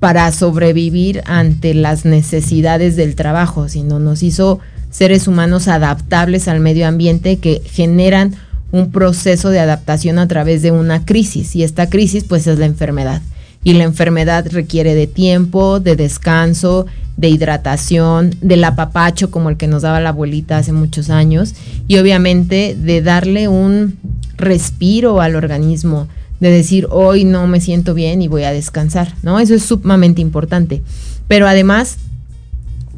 [0.00, 4.58] para sobrevivir ante las necesidades del trabajo, sino nos hizo
[4.90, 8.34] seres humanos adaptables al medio ambiente que generan
[8.70, 12.66] un proceso de adaptación a través de una crisis y esta crisis pues es la
[12.66, 13.22] enfermedad
[13.64, 19.66] y la enfermedad requiere de tiempo, de descanso, de hidratación, del apapacho como el que
[19.66, 21.54] nos daba la abuelita hace muchos años
[21.88, 23.98] y obviamente de darle un
[24.36, 26.06] respiro al organismo,
[26.38, 29.40] de decir hoy no me siento bien y voy a descansar, ¿no?
[29.40, 30.80] Eso es sumamente importante.
[31.26, 31.96] Pero además,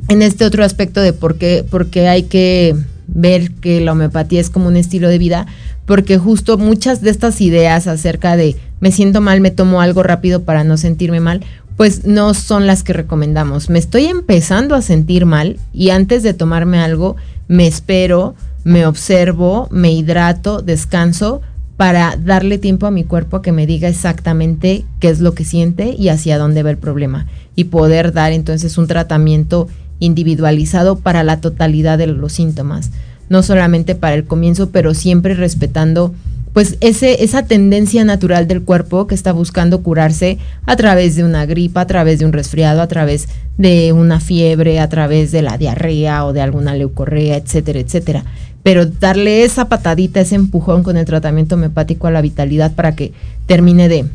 [0.08, 2.76] en este otro aspecto de por qué, por qué hay que
[3.14, 5.46] ver que la homeopatía es como un estilo de vida,
[5.86, 10.42] porque justo muchas de estas ideas acerca de me siento mal, me tomo algo rápido
[10.42, 11.42] para no sentirme mal,
[11.76, 13.70] pues no son las que recomendamos.
[13.70, 17.16] Me estoy empezando a sentir mal y antes de tomarme algo,
[17.48, 18.34] me espero,
[18.64, 21.40] me observo, me hidrato, descanso
[21.76, 25.46] para darle tiempo a mi cuerpo a que me diga exactamente qué es lo que
[25.46, 29.66] siente y hacia dónde va el problema y poder dar entonces un tratamiento
[30.00, 32.90] individualizado para la totalidad de los síntomas,
[33.28, 36.12] no solamente para el comienzo, pero siempre respetando
[36.52, 41.46] pues ese, esa tendencia natural del cuerpo que está buscando curarse a través de una
[41.46, 45.58] gripa, a través de un resfriado, a través de una fiebre, a través de la
[45.58, 48.24] diarrea o de alguna leucorrea, etcétera, etcétera.
[48.64, 53.12] Pero darle esa patadita, ese empujón con el tratamiento homeopático a la vitalidad para que
[53.46, 54.06] termine de,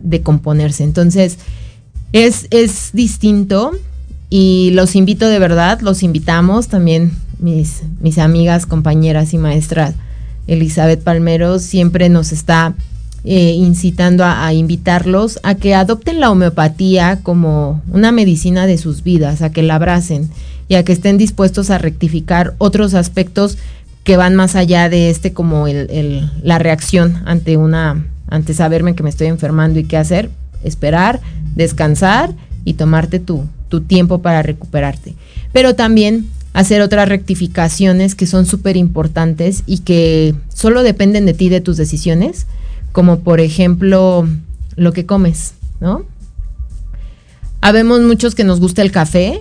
[0.00, 0.82] de componerse.
[0.82, 1.38] Entonces,
[2.12, 3.72] es, es distinto
[4.36, 9.94] y los invito de verdad, los invitamos también mis, mis amigas, compañeras y maestras.
[10.48, 12.74] Elizabeth Palmero siempre nos está
[13.22, 19.40] eh, incitando a, invitarlos a que adopten la homeopatía como una medicina de sus vidas,
[19.40, 20.28] a que la abracen
[20.66, 23.56] y a que estén dispuestos a rectificar otros aspectos
[24.02, 29.04] que van más allá de este como el, la reacción ante una ante saberme que
[29.04, 30.28] me estoy enfermando y qué hacer,
[30.64, 31.20] esperar,
[31.54, 35.14] descansar y tomarte tu, tu tiempo para recuperarte.
[35.52, 41.48] Pero también hacer otras rectificaciones que son súper importantes y que solo dependen de ti,
[41.48, 42.46] de tus decisiones,
[42.92, 44.26] como por ejemplo
[44.76, 46.04] lo que comes, ¿no?
[47.60, 49.40] Habemos muchos que nos gusta el café,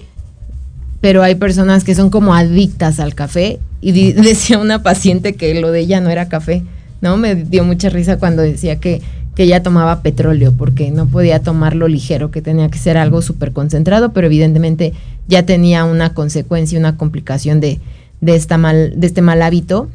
[1.01, 5.71] pero hay personas que son como adictas al café y decía una paciente que lo
[5.71, 6.63] de ella no era café,
[7.01, 7.17] ¿no?
[7.17, 9.01] Me dio mucha risa cuando decía que,
[9.36, 13.51] que ella tomaba petróleo porque no podía tomarlo ligero, que tenía que ser algo súper
[13.51, 14.93] concentrado, pero evidentemente
[15.27, 17.79] ya tenía una consecuencia, una complicación de,
[18.21, 19.89] de, esta mal, de este mal hábito.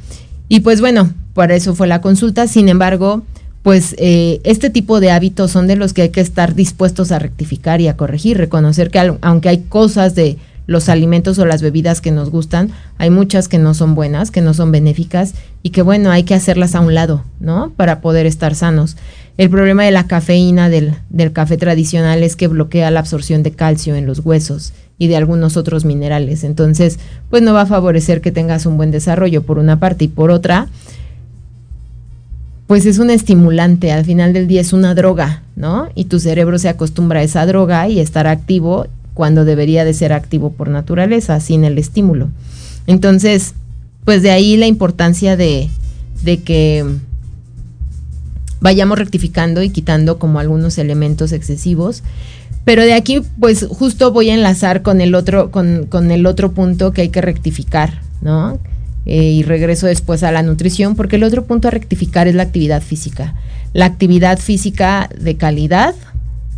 [0.49, 2.49] Y pues bueno, por eso fue la consulta.
[2.49, 3.23] Sin embargo,
[3.63, 7.19] pues eh, este tipo de hábitos son de los que hay que estar dispuestos a
[7.19, 12.01] rectificar y a corregir, reconocer que aunque hay cosas de los alimentos o las bebidas
[12.01, 15.83] que nos gustan, hay muchas que no son buenas, que no son benéficas y que
[15.83, 17.73] bueno, hay que hacerlas a un lado, ¿no?
[17.77, 18.97] Para poder estar sanos.
[19.39, 23.53] El problema de la cafeína del, del café tradicional es que bloquea la absorción de
[23.53, 26.43] calcio en los huesos y de algunos otros minerales.
[26.43, 26.99] Entonces,
[27.31, 30.33] pues no va a favorecer que tengas un buen desarrollo por una parte y por
[30.33, 30.67] otra,
[32.67, 35.89] pues es un estimulante, al final del día es una droga, ¿no?
[35.95, 40.13] Y tu cerebro se acostumbra a esa droga y estar activo cuando debería de ser
[40.13, 42.29] activo por naturaleza, sin el estímulo.
[42.89, 43.55] Entonces,
[44.05, 45.71] pues de ahí la importancia de,
[46.25, 46.85] de que
[48.61, 52.03] vayamos rectificando y quitando como algunos elementos excesivos.
[52.65, 56.53] Pero de aquí, pues justo voy a enlazar con el otro, con, con el otro
[56.53, 58.59] punto que hay que rectificar, ¿no?
[59.07, 62.43] Eh, y regreso después a la nutrición, porque el otro punto a rectificar es la
[62.43, 63.35] actividad física.
[63.73, 65.95] La actividad física de calidad,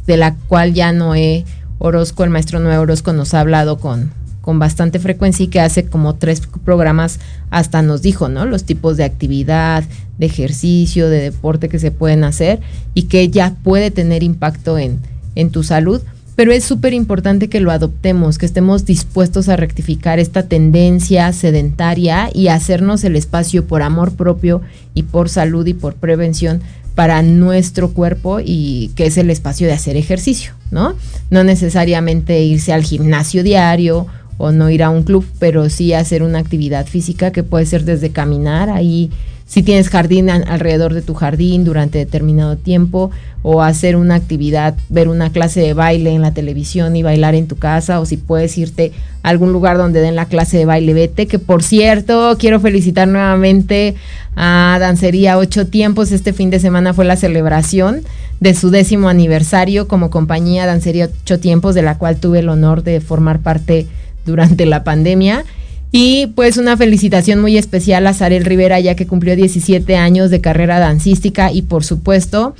[0.06, 1.44] de la cual ya no he
[1.78, 5.84] Orozco, el maestro Noé Orozco, nos ha hablado con, con bastante frecuencia y que hace
[5.84, 7.20] como tres programas
[7.50, 8.46] hasta nos dijo, ¿no?
[8.46, 9.84] Los tipos de actividad,
[10.18, 12.60] de ejercicio, de deporte que se pueden hacer
[12.94, 15.00] y que ya puede tener impacto en,
[15.34, 16.00] en tu salud.
[16.36, 22.30] Pero es súper importante que lo adoptemos, que estemos dispuestos a rectificar esta tendencia sedentaria
[22.32, 24.62] y hacernos el espacio por amor propio
[24.94, 26.62] y por salud y por prevención
[26.94, 30.94] para nuestro cuerpo y que es el espacio de hacer ejercicio, ¿no?
[31.30, 34.06] No necesariamente irse al gimnasio diario
[34.40, 37.84] o no ir a un club, pero sí hacer una actividad física que puede ser
[37.84, 38.70] desde caminar.
[38.70, 39.10] Ahí
[39.50, 43.10] si tienes jardín alrededor de tu jardín durante determinado tiempo
[43.42, 47.48] o hacer una actividad, ver una clase de baile en la televisión y bailar en
[47.48, 48.92] tu casa o si puedes irte
[49.24, 53.08] a algún lugar donde den la clase de baile, vete, que por cierto quiero felicitar
[53.08, 53.96] nuevamente
[54.36, 58.02] a Dancería Ocho Tiempos, este fin de semana fue la celebración
[58.38, 62.84] de su décimo aniversario como compañía Dancería Ocho Tiempos, de la cual tuve el honor
[62.84, 63.88] de formar parte
[64.24, 65.44] durante la pandemia
[65.92, 70.40] y pues una felicitación muy especial a Sarel Rivera, ya que cumplió 17 años de
[70.40, 72.54] carrera dancística y por supuesto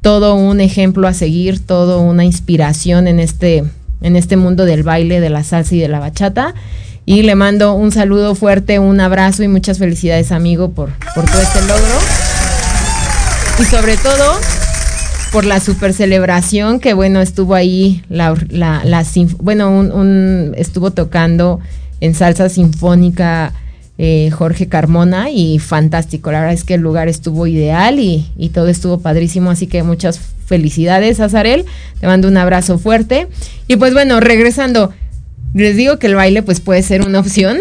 [0.00, 3.64] todo un ejemplo a seguir, todo una inspiración en este,
[4.02, 6.54] en este mundo del baile, de la salsa y de la bachata.
[7.06, 11.40] Y le mando un saludo fuerte, un abrazo y muchas felicidades amigo por, por todo
[11.40, 12.00] este logro.
[13.60, 14.38] Y sobre todo
[15.34, 18.36] por la super celebración que bueno, estuvo ahí, la,
[19.38, 21.58] bueno, un, estuvo tocando
[22.00, 23.52] en salsa sinfónica
[23.98, 26.30] eh, Jorge Carmona y fantástico.
[26.30, 30.20] La verdad es que el lugar estuvo ideal y, todo estuvo padrísimo, así que muchas
[30.46, 31.64] felicidades, Azarel.
[31.98, 33.26] Te mando un abrazo fuerte.
[33.66, 34.92] Y pues bueno, regresando,
[35.52, 37.58] les digo que el baile pues puede ser una opción.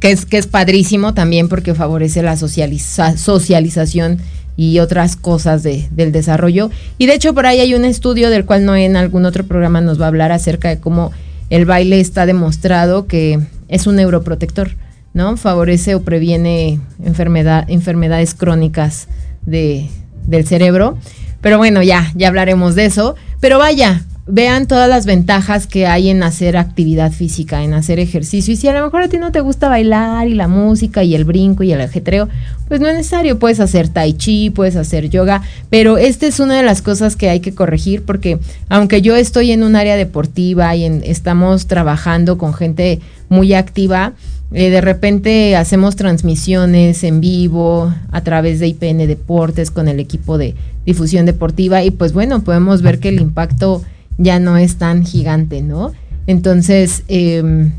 [0.00, 4.18] Que es, que es padrísimo también porque favorece la socialización
[4.56, 6.70] y otras cosas de, del desarrollo.
[6.98, 9.80] Y de hecho por ahí hay un estudio del cual no en algún otro programa
[9.80, 11.12] nos va a hablar acerca de cómo
[11.50, 13.38] el baile está demostrado que
[13.68, 14.70] es un neuroprotector,
[15.14, 15.36] ¿no?
[15.36, 19.08] Favorece o previene enfermedad, enfermedades crónicas
[19.44, 19.88] de,
[20.26, 20.98] del cerebro.
[21.40, 23.16] Pero bueno, ya, ya hablaremos de eso.
[23.40, 28.54] Pero vaya, vean todas las ventajas que hay en hacer actividad física, en hacer ejercicio.
[28.54, 31.14] Y si a lo mejor a ti no te gusta bailar y la música y
[31.14, 32.28] el brinco y el ajetreo,
[32.68, 33.38] pues no es necesario.
[33.38, 37.28] Puedes hacer tai chi, puedes hacer yoga, pero esta es una de las cosas que
[37.28, 42.54] hay que corregir porque aunque yo estoy en un área deportiva y estamos trabajando con
[42.54, 44.12] gente muy activa,
[44.52, 50.38] eh, de repente hacemos transmisiones en vivo a través de IPN Deportes con el equipo
[50.38, 50.54] de
[50.84, 53.82] difusión deportiva y pues bueno, podemos ver que el impacto
[54.18, 55.92] ya no es tan gigante, ¿no?
[56.26, 57.72] Entonces, em,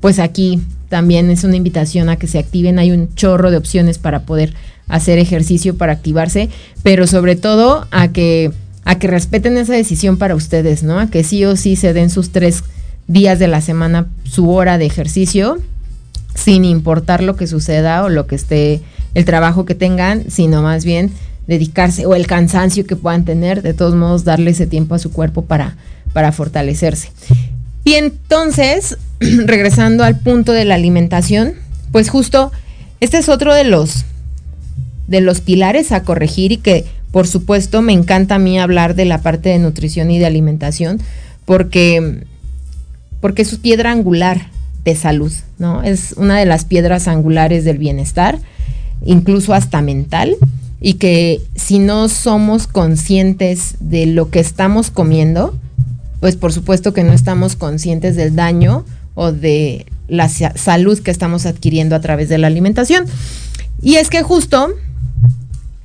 [0.00, 2.78] pues aquí también es una invitación a que se activen.
[2.78, 4.54] Hay un chorro de opciones para poder
[4.88, 6.50] hacer ejercicio, para activarse,
[6.82, 8.52] pero sobre todo a que,
[8.84, 10.98] a que respeten esa decisión para ustedes, ¿no?
[10.98, 12.64] A que sí o sí se den sus tres
[13.06, 15.58] días de la semana su hora de ejercicio,
[16.34, 18.80] sin importar lo que suceda o lo que esté,
[19.14, 21.10] el trabajo que tengan, sino más bien
[21.50, 25.10] dedicarse o el cansancio que puedan tener, de todos modos darle ese tiempo a su
[25.10, 25.76] cuerpo para,
[26.12, 27.10] para fortalecerse.
[27.84, 31.54] Y entonces, regresando al punto de la alimentación,
[31.90, 32.52] pues justo
[33.00, 34.04] este es otro de los
[35.08, 39.06] de los pilares a corregir y que por supuesto me encanta a mí hablar de
[39.06, 41.00] la parte de nutrición y de alimentación
[41.46, 42.26] porque
[43.20, 44.46] porque es su piedra angular
[44.84, 45.82] de salud, ¿no?
[45.82, 48.38] Es una de las piedras angulares del bienestar,
[49.04, 50.36] incluso hasta mental
[50.80, 55.56] y que si no somos conscientes de lo que estamos comiendo,
[56.20, 61.46] pues por supuesto que no estamos conscientes del daño o de la salud que estamos
[61.46, 63.04] adquiriendo a través de la alimentación.
[63.82, 64.68] Y es que justo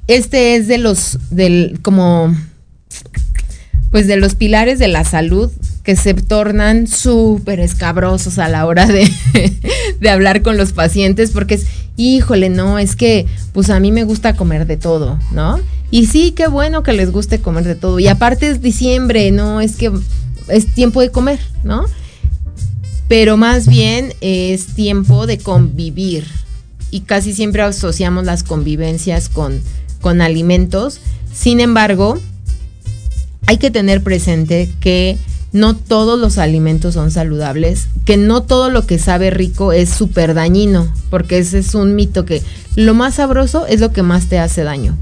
[0.08, 2.36] este es de los del como
[3.92, 5.52] pues de los pilares de la salud
[5.84, 9.10] que se tornan súper escabrosos a la hora de,
[10.00, 11.68] de, hablar con los pacientes porque es,
[11.98, 15.60] híjole, no, es que pues a mí me gusta comer de todo, ¿no?
[15.92, 18.00] Y sí, qué bueno que les guste comer de todo.
[18.00, 19.62] Y aparte es diciembre, ¿no?
[19.62, 19.92] Es que
[20.48, 21.86] es tiempo de comer, ¿no?
[23.08, 26.28] Pero más bien es tiempo de convivir.
[26.92, 29.62] Y casi siempre asociamos las convivencias con,
[30.02, 31.00] con alimentos.
[31.34, 32.20] Sin embargo,
[33.48, 35.18] hay que tener presente que
[35.56, 40.34] no todos los alimentos son saludables, que no todo lo que sabe rico es súper
[40.34, 42.44] dañino, porque ese es un mito que
[42.76, 44.98] lo más sabroso es lo que más te hace daño.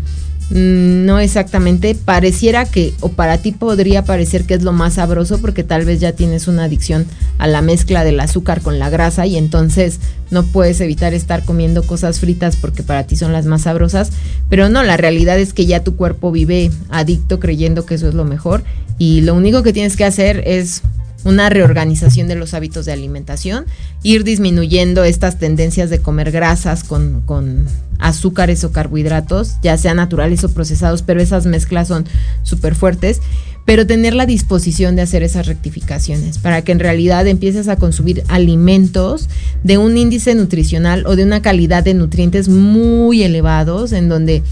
[0.54, 5.42] Mm, no exactamente, pareciera que, o para ti podría parecer que es lo más sabroso
[5.42, 7.08] porque tal vez ya tienes una adicción
[7.40, 10.00] a la mezcla del azúcar con la grasa y entonces
[10.30, 14.12] no puedes evitar estar comiendo cosas fritas porque para ti son las más sabrosas,
[14.48, 18.14] pero no, la realidad es que ya tu cuerpo vive adicto creyendo que eso es
[18.14, 18.64] lo mejor
[19.00, 20.84] y lo único que tienes que hacer es
[21.24, 23.66] una reorganización de los hábitos de alimentación,
[24.04, 27.66] ir disminuyendo estas tendencias de comer grasas con, con
[28.00, 32.06] azúcares o carbohidratos, ya sean naturales o procesados, pero esas mezclas son
[32.44, 33.22] súper fuertes,
[33.66, 38.24] pero tener la disposición de hacer esas rectificaciones para que en realidad empieces a consumir
[38.28, 39.30] alimentos
[39.64, 44.44] de un índice nutricional o de una calidad de nutrientes muy elevados, en donde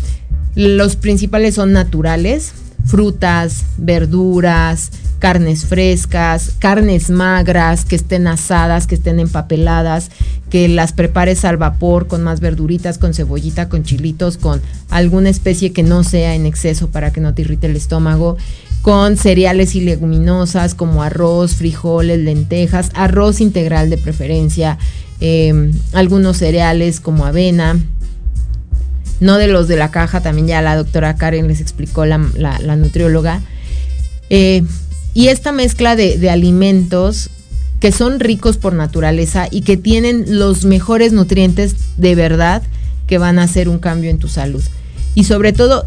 [0.55, 2.53] los principales son naturales,
[2.85, 10.09] frutas, verduras, carnes frescas, carnes magras, que estén asadas, que estén empapeladas,
[10.49, 15.73] que las prepares al vapor con más verduritas, con cebollita, con chilitos, con alguna especie
[15.73, 18.37] que no sea en exceso para que no te irrite el estómago,
[18.81, 24.79] con cereales y leguminosas como arroz, frijoles, lentejas, arroz integral de preferencia,
[25.19, 27.77] em, algunos cereales como avena,
[29.21, 32.17] no de los de la caja, también ya la doctora Karen les explicó la,
[32.75, 33.39] nutrióloga.
[34.29, 34.63] Eh,
[35.13, 37.29] y esta mezcla de, alimentos
[37.79, 42.61] que son ricos por naturaleza y que tienen los mejores nutrientes de verdad
[43.07, 44.63] que van a hacer un cambio en tu salud.
[45.15, 45.85] Y sobre todo,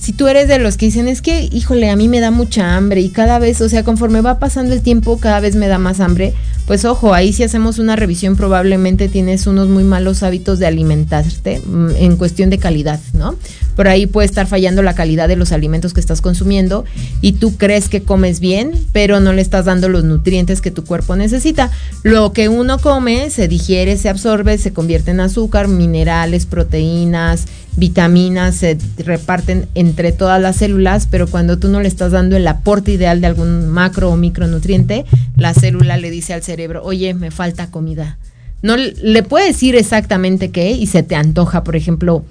[0.00, 2.76] si tú eres de los que dicen, es que, híjole, a mí me da mucha
[2.76, 5.78] hambre y cada vez, o sea, conforme va pasando el tiempo, cada vez me da
[5.78, 6.34] más hambre,
[6.66, 11.60] pues ojo, ahí si hacemos una revisión probablemente tienes unos muy malos hábitos de alimentarte
[11.60, 13.36] mm, en cuestión de calidad, ¿no?
[13.76, 16.84] Por ahí puede estar fallando la calidad de los alimentos que estás consumiendo
[17.20, 20.84] y tú crees que comes bien, pero no le estás dando los nutrientes que tu
[20.84, 21.70] cuerpo necesita.
[22.02, 27.46] Lo que uno come se digiere, se absorbe, se convierte en azúcar, minerales, proteínas,
[27.76, 32.46] vitaminas, se reparten entre todas las células, pero cuando tú no le estás dando el
[32.46, 35.04] aporte ideal de algún macro o micronutriente,
[35.36, 38.18] la célula le dice al cerebro, oye, me falta comida.
[38.62, 42.24] No le puede decir exactamente qué y se te antoja, por ejemplo,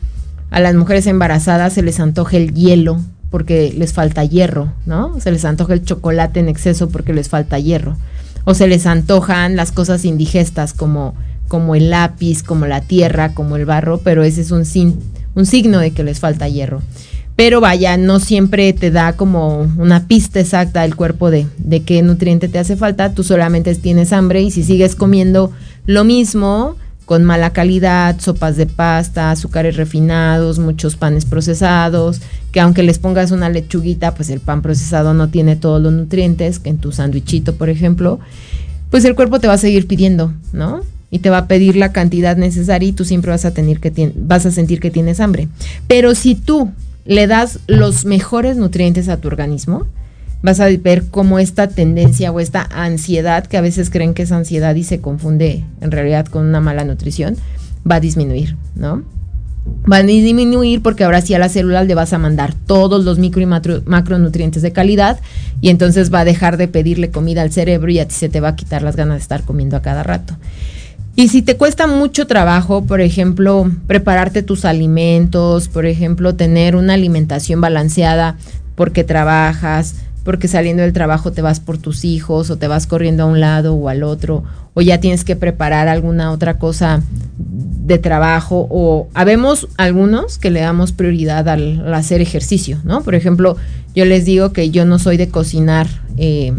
[0.50, 3.00] a las mujeres embarazadas se les antoja el hielo
[3.30, 5.20] porque les falta hierro, ¿no?
[5.20, 7.98] Se les antoja el chocolate en exceso porque les falta hierro.
[8.46, 11.16] O se les antojan las cosas indigestas como,
[11.48, 14.64] como el lápiz, como la tierra, como el barro, pero ese es un,
[15.34, 16.82] un signo de que les falta hierro.
[17.36, 22.02] Pero vaya, no siempre te da como una pista exacta del cuerpo de, de qué
[22.04, 23.14] nutriente te hace falta.
[23.14, 25.52] Tú solamente tienes hambre y si sigues comiendo
[25.86, 26.76] lo mismo,
[27.06, 32.22] con mala calidad, sopas de pasta, azúcares refinados, muchos panes procesados,
[32.52, 36.60] que aunque les pongas una lechuguita, pues el pan procesado no tiene todos los nutrientes,
[36.60, 38.20] que en tu sándwichito, por ejemplo,
[38.90, 40.82] pues el cuerpo te va a seguir pidiendo, ¿no?
[41.12, 44.14] Y te va a pedir la cantidad necesaria y tú siempre vas a tener que
[44.16, 45.48] vas a sentir que tienes hambre.
[45.88, 46.72] Pero si tú
[47.06, 49.88] le das los mejores nutrientes a tu organismo,
[50.42, 54.32] vas a ver cómo esta tendencia o esta ansiedad, que a veces creen que es
[54.32, 57.38] ansiedad y se confunde en realidad con una mala nutrición,
[57.90, 59.04] va a disminuir, ¿no?
[59.90, 63.18] Va a disminuir porque ahora sí a la célula le vas a mandar todos los
[63.20, 65.20] micro y macronutrientes de calidad
[65.62, 68.42] y entonces va a dejar de pedirle comida al cerebro y a ti se te
[68.42, 70.36] va a quitar las ganas de estar comiendo a cada rato.
[71.16, 76.96] Y si te cuesta mucho trabajo, por ejemplo, prepararte tus alimentos, por ejemplo, tener una
[76.96, 78.38] alimentación balanceada
[78.76, 83.24] porque trabajas, porque saliendo del trabajo te vas por tus hijos o te vas corriendo
[83.24, 84.44] a un lado o al otro,
[84.74, 87.04] o ya tienes que preparar alguna otra cosa
[87.38, 93.04] de trabajo, o habemos algunos que le damos prioridad al, hacer ejercicio, ¿no?
[93.04, 93.56] Por ejemplo,
[93.94, 95.88] yo les digo que yo no soy de cocinar.
[96.18, 96.54] Eh,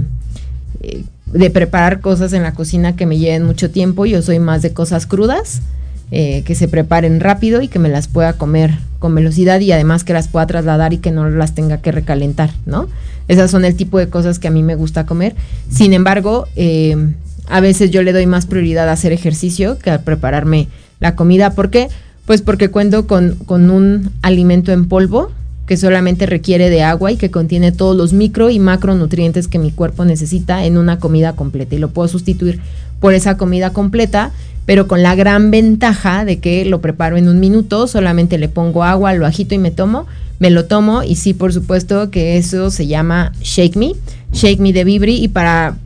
[0.80, 4.06] eh, de preparar cosas en la cocina que me lleven mucho tiempo.
[4.06, 5.62] Yo soy más de cosas crudas,
[6.10, 10.04] eh, que se preparen rápido y que me las pueda comer con velocidad y además
[10.04, 12.88] que las pueda trasladar y que no las tenga que recalentar, ¿no?
[13.28, 15.34] Esas son el tipo de cosas que a mí me gusta comer.
[15.70, 17.12] Sin embargo, eh,
[17.48, 20.68] a veces yo le doy más prioridad a hacer ejercicio que a prepararme
[21.00, 21.50] la comida.
[21.50, 21.88] ¿Por qué?
[22.26, 25.32] Pues porque cuento con, con un alimento en polvo
[25.66, 29.70] que solamente requiere de agua y que contiene todos los micro y macronutrientes que mi
[29.70, 31.74] cuerpo necesita en una comida completa.
[31.74, 32.60] Y lo puedo sustituir
[33.00, 34.32] por esa comida completa,
[34.66, 38.84] pero con la gran ventaja de que lo preparo en un minuto, solamente le pongo
[38.84, 40.06] agua, lo agito y me tomo,
[40.38, 43.92] me lo tomo y sí, por supuesto que eso se llama Shake Me,
[44.32, 45.76] Shake Me de Vibri y para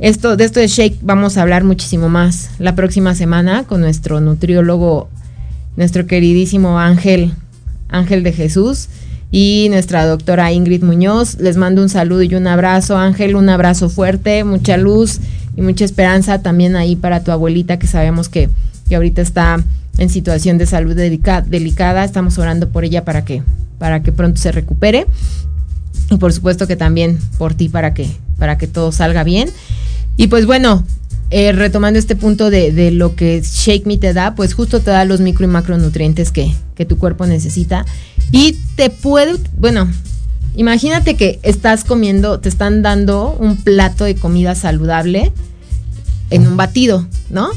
[0.00, 4.20] esto de esto de Shake vamos a hablar muchísimo más la próxima semana con nuestro
[4.20, 5.08] nutriólogo,
[5.76, 7.32] nuestro queridísimo Ángel,
[7.88, 8.88] Ángel de Jesús
[9.34, 11.40] y nuestra doctora Ingrid Muñoz.
[11.40, 15.18] Les mando un saludo y un abrazo, Ángel, un abrazo fuerte, mucha luz
[15.56, 18.48] y mucha esperanza también ahí para tu abuelita que sabemos que,
[18.88, 19.60] que ahorita está
[19.98, 22.04] en situación de salud delicada.
[22.04, 23.42] Estamos orando por ella para que,
[23.80, 25.08] para que pronto se recupere.
[26.12, 28.08] Y por supuesto que también por ti para que,
[28.38, 29.50] para que todo salga bien.
[30.16, 30.84] Y pues bueno,
[31.32, 35.04] eh, retomando este punto de, lo que Shake Me te da, pues justo te da
[35.04, 37.84] los micro y macronutrientes que, que tu cuerpo necesita.
[38.32, 39.88] Y te puede, bueno,
[40.56, 45.32] imagínate que estás comiendo, te están dando un plato de comida saludable
[46.30, 47.50] en un batido, ¿no?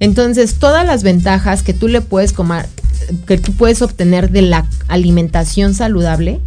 [0.00, 2.66] Entonces, todas las ventajas que tú le puedes comer,
[3.26, 6.40] que tú puedes obtener de la alimentación saludable,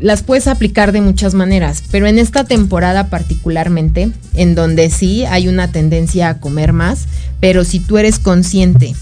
[0.00, 5.46] las puedes aplicar de muchas maneras, pero en esta temporada particularmente, en donde sí hay
[5.46, 7.06] una tendencia a comer más,
[7.40, 8.94] pero si tú eres consciente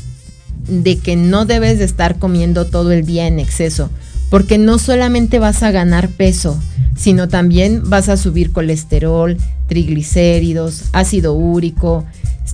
[0.70, 3.90] de que no debes de estar comiendo todo el día en exceso,
[4.30, 6.58] porque no solamente vas a ganar peso,
[6.96, 9.36] sino también vas a subir colesterol,
[9.68, 12.06] triglicéridos, ácido úrico,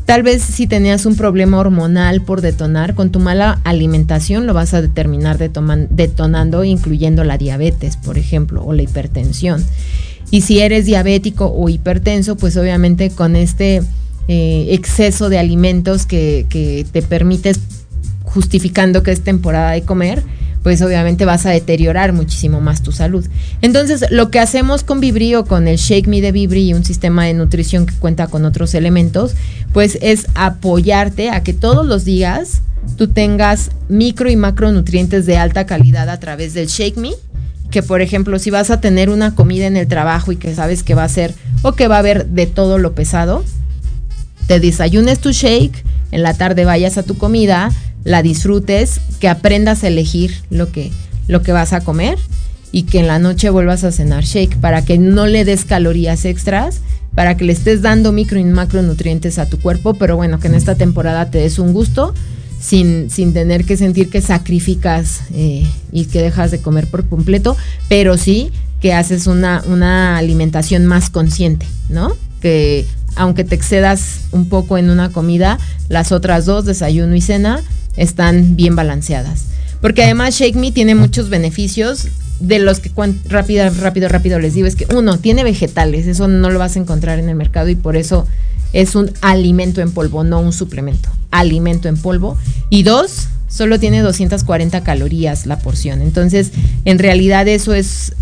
[0.05, 4.75] Tal vez si tenías un problema hormonal por detonar, con tu mala alimentación lo vas
[4.75, 9.65] a determinar detonando, incluyendo la diabetes, por ejemplo, o la hipertensión.
[10.31, 13.83] Y si eres diabético o hipertenso, pues obviamente con este
[14.29, 17.59] eh, exceso de alimentos que, que te permites
[18.37, 20.23] justificando que es temporada de comer,
[20.63, 23.27] pues obviamente vas a deteriorar muchísimo más tu salud.
[23.63, 26.85] Entonces, lo que hacemos con Vibri o con el Shake Me de Vibri y un
[26.85, 29.35] sistema de nutrición que cuenta con otros elementos,
[29.73, 32.61] pues es apoyarte a que todos los días
[32.99, 37.13] tú tengas micro y macronutrientes de alta calidad a través del Shake Me
[37.71, 40.85] que por ejemplo si vas a tener una comida en el trabajo y que sabes
[40.85, 43.45] que va a ser o que va a haber de todo lo pesado,
[44.47, 47.71] te desayunes tu shake, en la tarde vayas a tu comida,
[48.07, 50.93] la disfrutes, que aprendas a elegir lo que,
[51.27, 52.19] lo que vas a comer
[52.71, 56.25] y que en la noche vuelvas a cenar shake para que no le des calorías
[56.25, 56.83] extras,
[57.17, 60.55] para que le estés dando micro y macronutrientes a tu cuerpo, pero bueno, que en
[60.55, 62.15] esta temporada te des un gusto
[62.61, 67.57] sin, sin tener que sentir que sacrificas eh, y que dejas de comer por completo,
[67.89, 72.17] pero sí que haces una, una alimentación más consciente, ¿no?
[72.41, 72.87] Que
[73.17, 77.63] aunque te excedas un poco en una comida, las otras dos, desayuno y cena,
[77.97, 79.47] están bien balanceadas.
[79.81, 82.09] Porque además Shake Me tiene muchos beneficios
[82.41, 82.91] de los que
[83.29, 86.79] rápido, rápido, rápido les digo, es que uno, tiene vegetales, eso no lo vas a
[86.79, 88.27] encontrar en el mercado y por eso
[88.73, 92.37] es un alimento en polvo, no un suplemento, alimento en polvo.
[92.69, 96.03] Y dos, solo tiene 240 calorías la porción.
[96.03, 96.53] Entonces,
[96.85, 98.13] en realidad eso es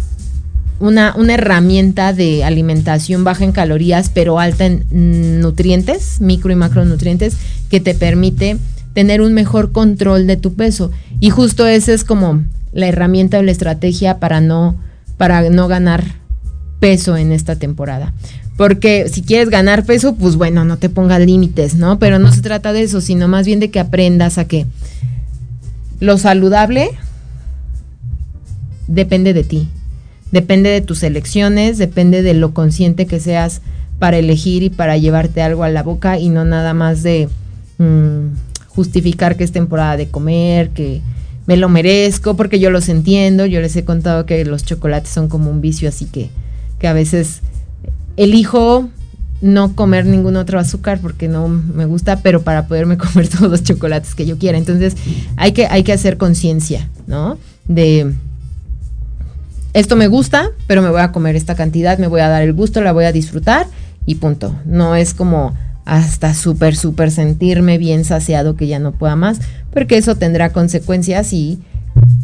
[0.79, 7.37] una, una herramienta de alimentación baja en calorías, pero alta en nutrientes, micro y macronutrientes,
[7.69, 8.59] que te permite
[8.95, 10.91] tener un mejor control de tu peso.
[11.21, 12.43] Y justo esa es como
[12.73, 14.77] la herramienta o la estrategia para no,
[15.17, 16.05] para no ganar
[16.81, 18.15] peso en esta temporada.
[18.57, 21.99] Porque si quieres ganar peso, pues bueno, no te pongas límites, ¿no?
[21.99, 24.67] Pero no se trata de eso, sino más bien de que aprendas a que
[26.01, 26.91] lo saludable
[28.87, 29.69] depende de ti.
[30.31, 33.61] depende de tus elecciones, depende de lo consciente que seas
[34.01, 37.29] para elegir y para llevarte algo a la boca y no nada más de
[37.79, 38.27] mm,
[38.75, 41.01] justificar que es temporada de comer, que
[41.47, 45.29] me lo merezco, porque yo los entiendo, yo les he contado que los chocolates son
[45.29, 46.31] como un vicio, así que,
[46.79, 47.41] que a veces
[48.17, 48.89] elijo
[49.41, 53.63] no comer ningún otro azúcar porque no me gusta, pero para poderme comer todos los
[53.63, 54.57] chocolates que yo quiera.
[54.57, 54.97] Entonces
[55.37, 57.39] hay que, hay que hacer conciencia, ¿no?
[57.69, 58.15] De
[59.75, 62.55] esto me gusta, pero me voy a comer esta cantidad, me voy a dar el
[62.55, 63.67] gusto, la voy a disfrutar
[64.07, 64.55] y punto.
[64.65, 65.55] No es como
[65.85, 69.41] hasta súper, súper sentirme bien saciado que ya no pueda más,
[69.73, 71.59] porque eso tendrá consecuencias y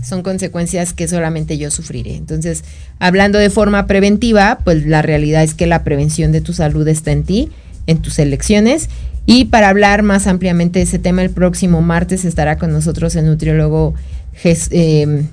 [0.03, 2.17] son consecuencias que solamente yo sufriré.
[2.17, 2.65] Entonces,
[2.99, 7.13] hablando de forma preventiva, pues la realidad es que la prevención de tu salud está
[7.13, 7.51] en ti,
[7.87, 8.89] en tus elecciones.
[9.27, 13.27] Y para hablar más ampliamente de ese tema, el próximo martes estará con nosotros el
[13.27, 13.95] nutriólogo.
[14.43, 15.25] Eh,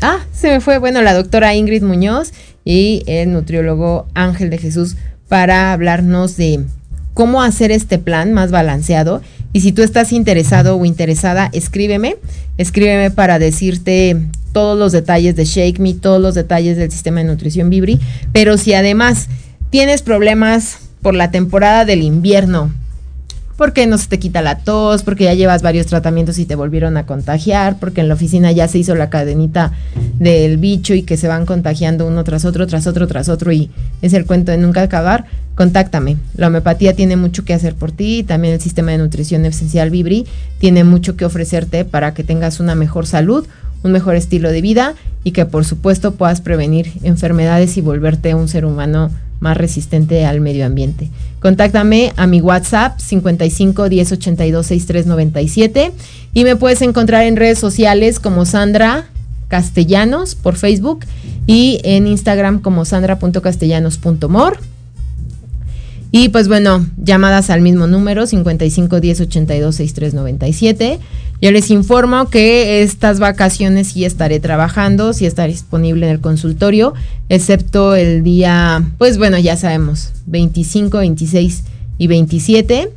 [0.00, 2.32] ah, se me fue, bueno, la doctora Ingrid Muñoz
[2.64, 4.96] y el nutriólogo Ángel de Jesús
[5.28, 6.64] para hablarnos de
[7.14, 9.22] cómo hacer este plan más balanceado.
[9.52, 12.16] Y si tú estás interesado o interesada, escríbeme,
[12.58, 14.16] escríbeme para decirte
[14.52, 18.00] todos los detalles de Shake Me, todos los detalles del sistema de nutrición Vibri,
[18.32, 19.28] pero si además
[19.70, 22.70] tienes problemas por la temporada del invierno,
[23.62, 26.96] porque no se te quita la tos, porque ya llevas varios tratamientos y te volvieron
[26.96, 29.70] a contagiar, porque en la oficina ya se hizo la cadenita
[30.18, 33.70] del bicho y que se van contagiando uno tras otro, tras otro, tras otro y
[34.02, 36.16] es el cuento de nunca acabar, contáctame.
[36.34, 39.90] La homeopatía tiene mucho que hacer por ti y también el sistema de nutrición esencial
[39.90, 40.26] Vibri
[40.58, 43.46] tiene mucho que ofrecerte para que tengas una mejor salud,
[43.84, 48.48] un mejor estilo de vida y que por supuesto puedas prevenir enfermedades y volverte un
[48.48, 51.10] ser humano más resistente al medio ambiente.
[51.40, 55.92] Contáctame a mi WhatsApp 55 10 82 63 97
[56.32, 59.06] y me puedes encontrar en redes sociales como Sandra
[59.48, 61.04] Castellanos por Facebook
[61.46, 64.58] y en Instagram como sandra.castellanos.mor.
[66.14, 70.98] Y pues bueno, llamadas al mismo número 55 10 82 63 97.
[71.40, 76.92] Yo les informo que estas vacaciones sí estaré trabajando, sí estaré disponible en el consultorio,
[77.30, 81.64] excepto el día, pues bueno, ya sabemos, 25, 26
[81.96, 82.90] y 27.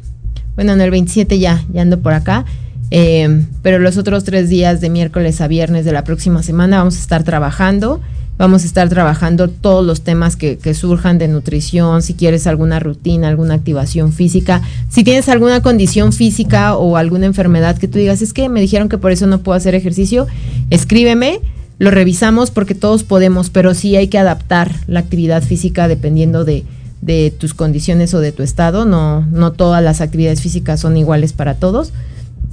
[0.55, 2.45] Bueno, en el 27 ya, ya ando por acá.
[2.91, 6.97] Eh, pero los otros tres días de miércoles a viernes de la próxima semana vamos
[6.97, 8.01] a estar trabajando.
[8.37, 13.29] Vamos a estar trabajando todos los temas que, surjan de nutrición, si quieres alguna rutina,
[13.29, 18.33] alguna activación física, si tienes alguna condición física o alguna enfermedad que tú digas, es
[18.33, 20.27] que me dijeron que por eso no puedo hacer ejercicio,
[20.69, 21.39] escríbeme,
[21.79, 26.65] lo revisamos porque todos podemos, pero sí hay que adaptar la actividad física dependiendo de,
[27.01, 31.31] de tus condiciones o de tu estado, no, no todas las actividades físicas son iguales
[31.31, 31.93] para todos.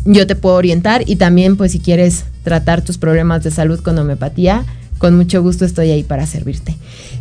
[0.04, 3.98] Yo te puedo orientar y también pues si quieres tratar tus problemas de salud con
[3.98, 4.64] homeopatía,
[5.02, 6.76] con mucho gusto estoy ahí para servirte.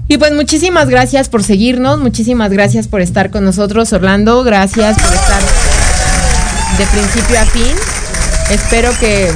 [0.08, 5.12] Y pues muchísimas gracias por seguirnos, muchísimas gracias por estar con nosotros, Orlando, gracias por
[5.12, 5.42] estar
[6.78, 7.76] de principio a fin.
[8.52, 9.32] Espero que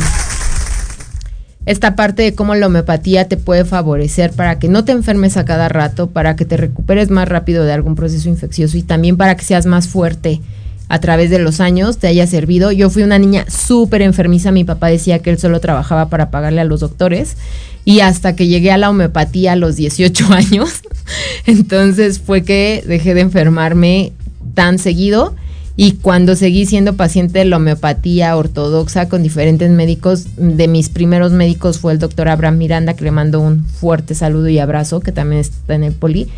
[1.66, 5.46] esta parte de cómo la homeopatía te puede favorecer para que no te enfermes a
[5.46, 9.36] cada rato, para que te recuperes más rápido de algún proceso infeccioso y también para
[9.36, 10.40] que seas más fuerte
[10.88, 12.72] a través de los años, te haya servido.
[12.72, 16.62] Yo fui una niña súper enfermiza, mi papá decía que él solo trabajaba para pagarle
[16.62, 17.38] a los doctores
[17.86, 20.82] y hasta que llegué a la homeopatía a los 18 años,
[21.46, 24.12] entonces fue que dejé de enfermarme
[24.54, 25.36] tan seguido
[25.78, 31.34] y cuando seguí siendo paciente de la homeopatía ortodoxa con diferentes médicos, de mis primeros
[31.34, 35.12] médicos fue el doctor Abraham Miranda, que le mando un fuerte saludo y abrazo, que
[35.12, 36.30] también está en el poli.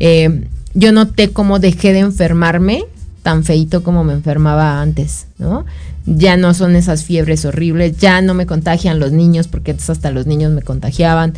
[0.00, 2.84] Eh, yo noté cómo dejé de enfermarme
[3.22, 5.66] tan feito como me enfermaba antes, ¿no?
[6.06, 10.26] Ya no son esas fiebres horribles, ya no me contagian los niños, porque hasta los
[10.26, 11.34] niños me contagiaban.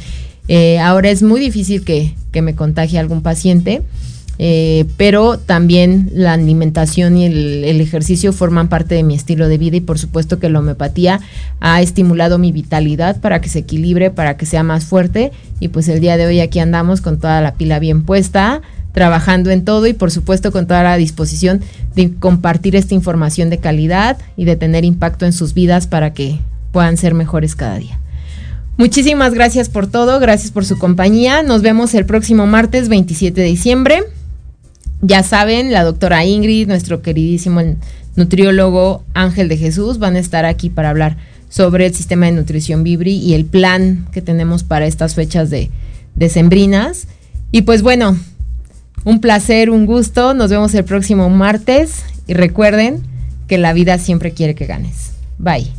[0.47, 3.83] Eh, ahora es muy difícil que, me contagie algún paciente,
[4.39, 9.59] eh, pero también la alimentación y el, el, ejercicio forman parte de mi estilo de
[9.59, 11.19] vida y por supuesto que la homeopatía
[11.59, 15.89] ha estimulado mi vitalidad para que se equilibre, para que sea más fuerte y pues
[15.89, 18.63] el día de hoy aquí andamos con toda la pila bien puesta
[18.93, 21.61] trabajando en todo y por supuesto con toda la disposición
[21.95, 26.41] de compartir esta información de calidad y de tener impacto en sus vidas para que
[26.73, 27.99] puedan ser mejores cada día.
[28.77, 31.43] Muchísimas gracias por todo, gracias por su compañía.
[31.43, 34.05] Nos vemos el próximo martes 27 de diciembre.
[35.01, 37.61] Ya saben, la doctora Ingrid, nuestro queridísimo
[38.15, 41.17] nutriólogo Ángel de Jesús van a estar aquí para hablar
[41.49, 45.71] sobre el sistema de nutrición Vibri y el plan que tenemos para estas fechas de
[46.15, 47.07] decembrinas.
[47.51, 48.17] Y pues bueno,
[49.09, 50.35] un placer, un gusto.
[50.35, 53.03] Nos vemos el próximo martes y recuerden
[53.49, 55.13] que la vida siempre quiere que ganes.
[55.39, 55.73] Bye.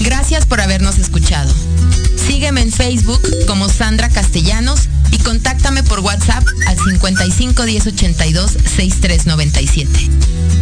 [0.00, 1.52] Gracias por habernos escuchado.
[2.16, 9.88] Sígueme en Facebook como Sandra Castellanos y contáctame por WhatsApp al 55 10 82 6397.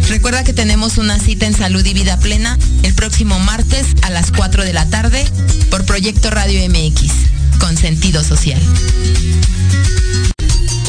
[0.09, 4.31] Recuerda que tenemos una cita en Salud y Vida Plena el próximo martes a las
[4.31, 5.25] 4 de la tarde
[5.71, 7.11] por Proyecto Radio MX,
[7.59, 8.61] con sentido social.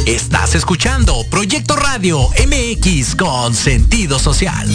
[0.07, 4.69] Estás escuchando Proyecto Radio MX con sentido social.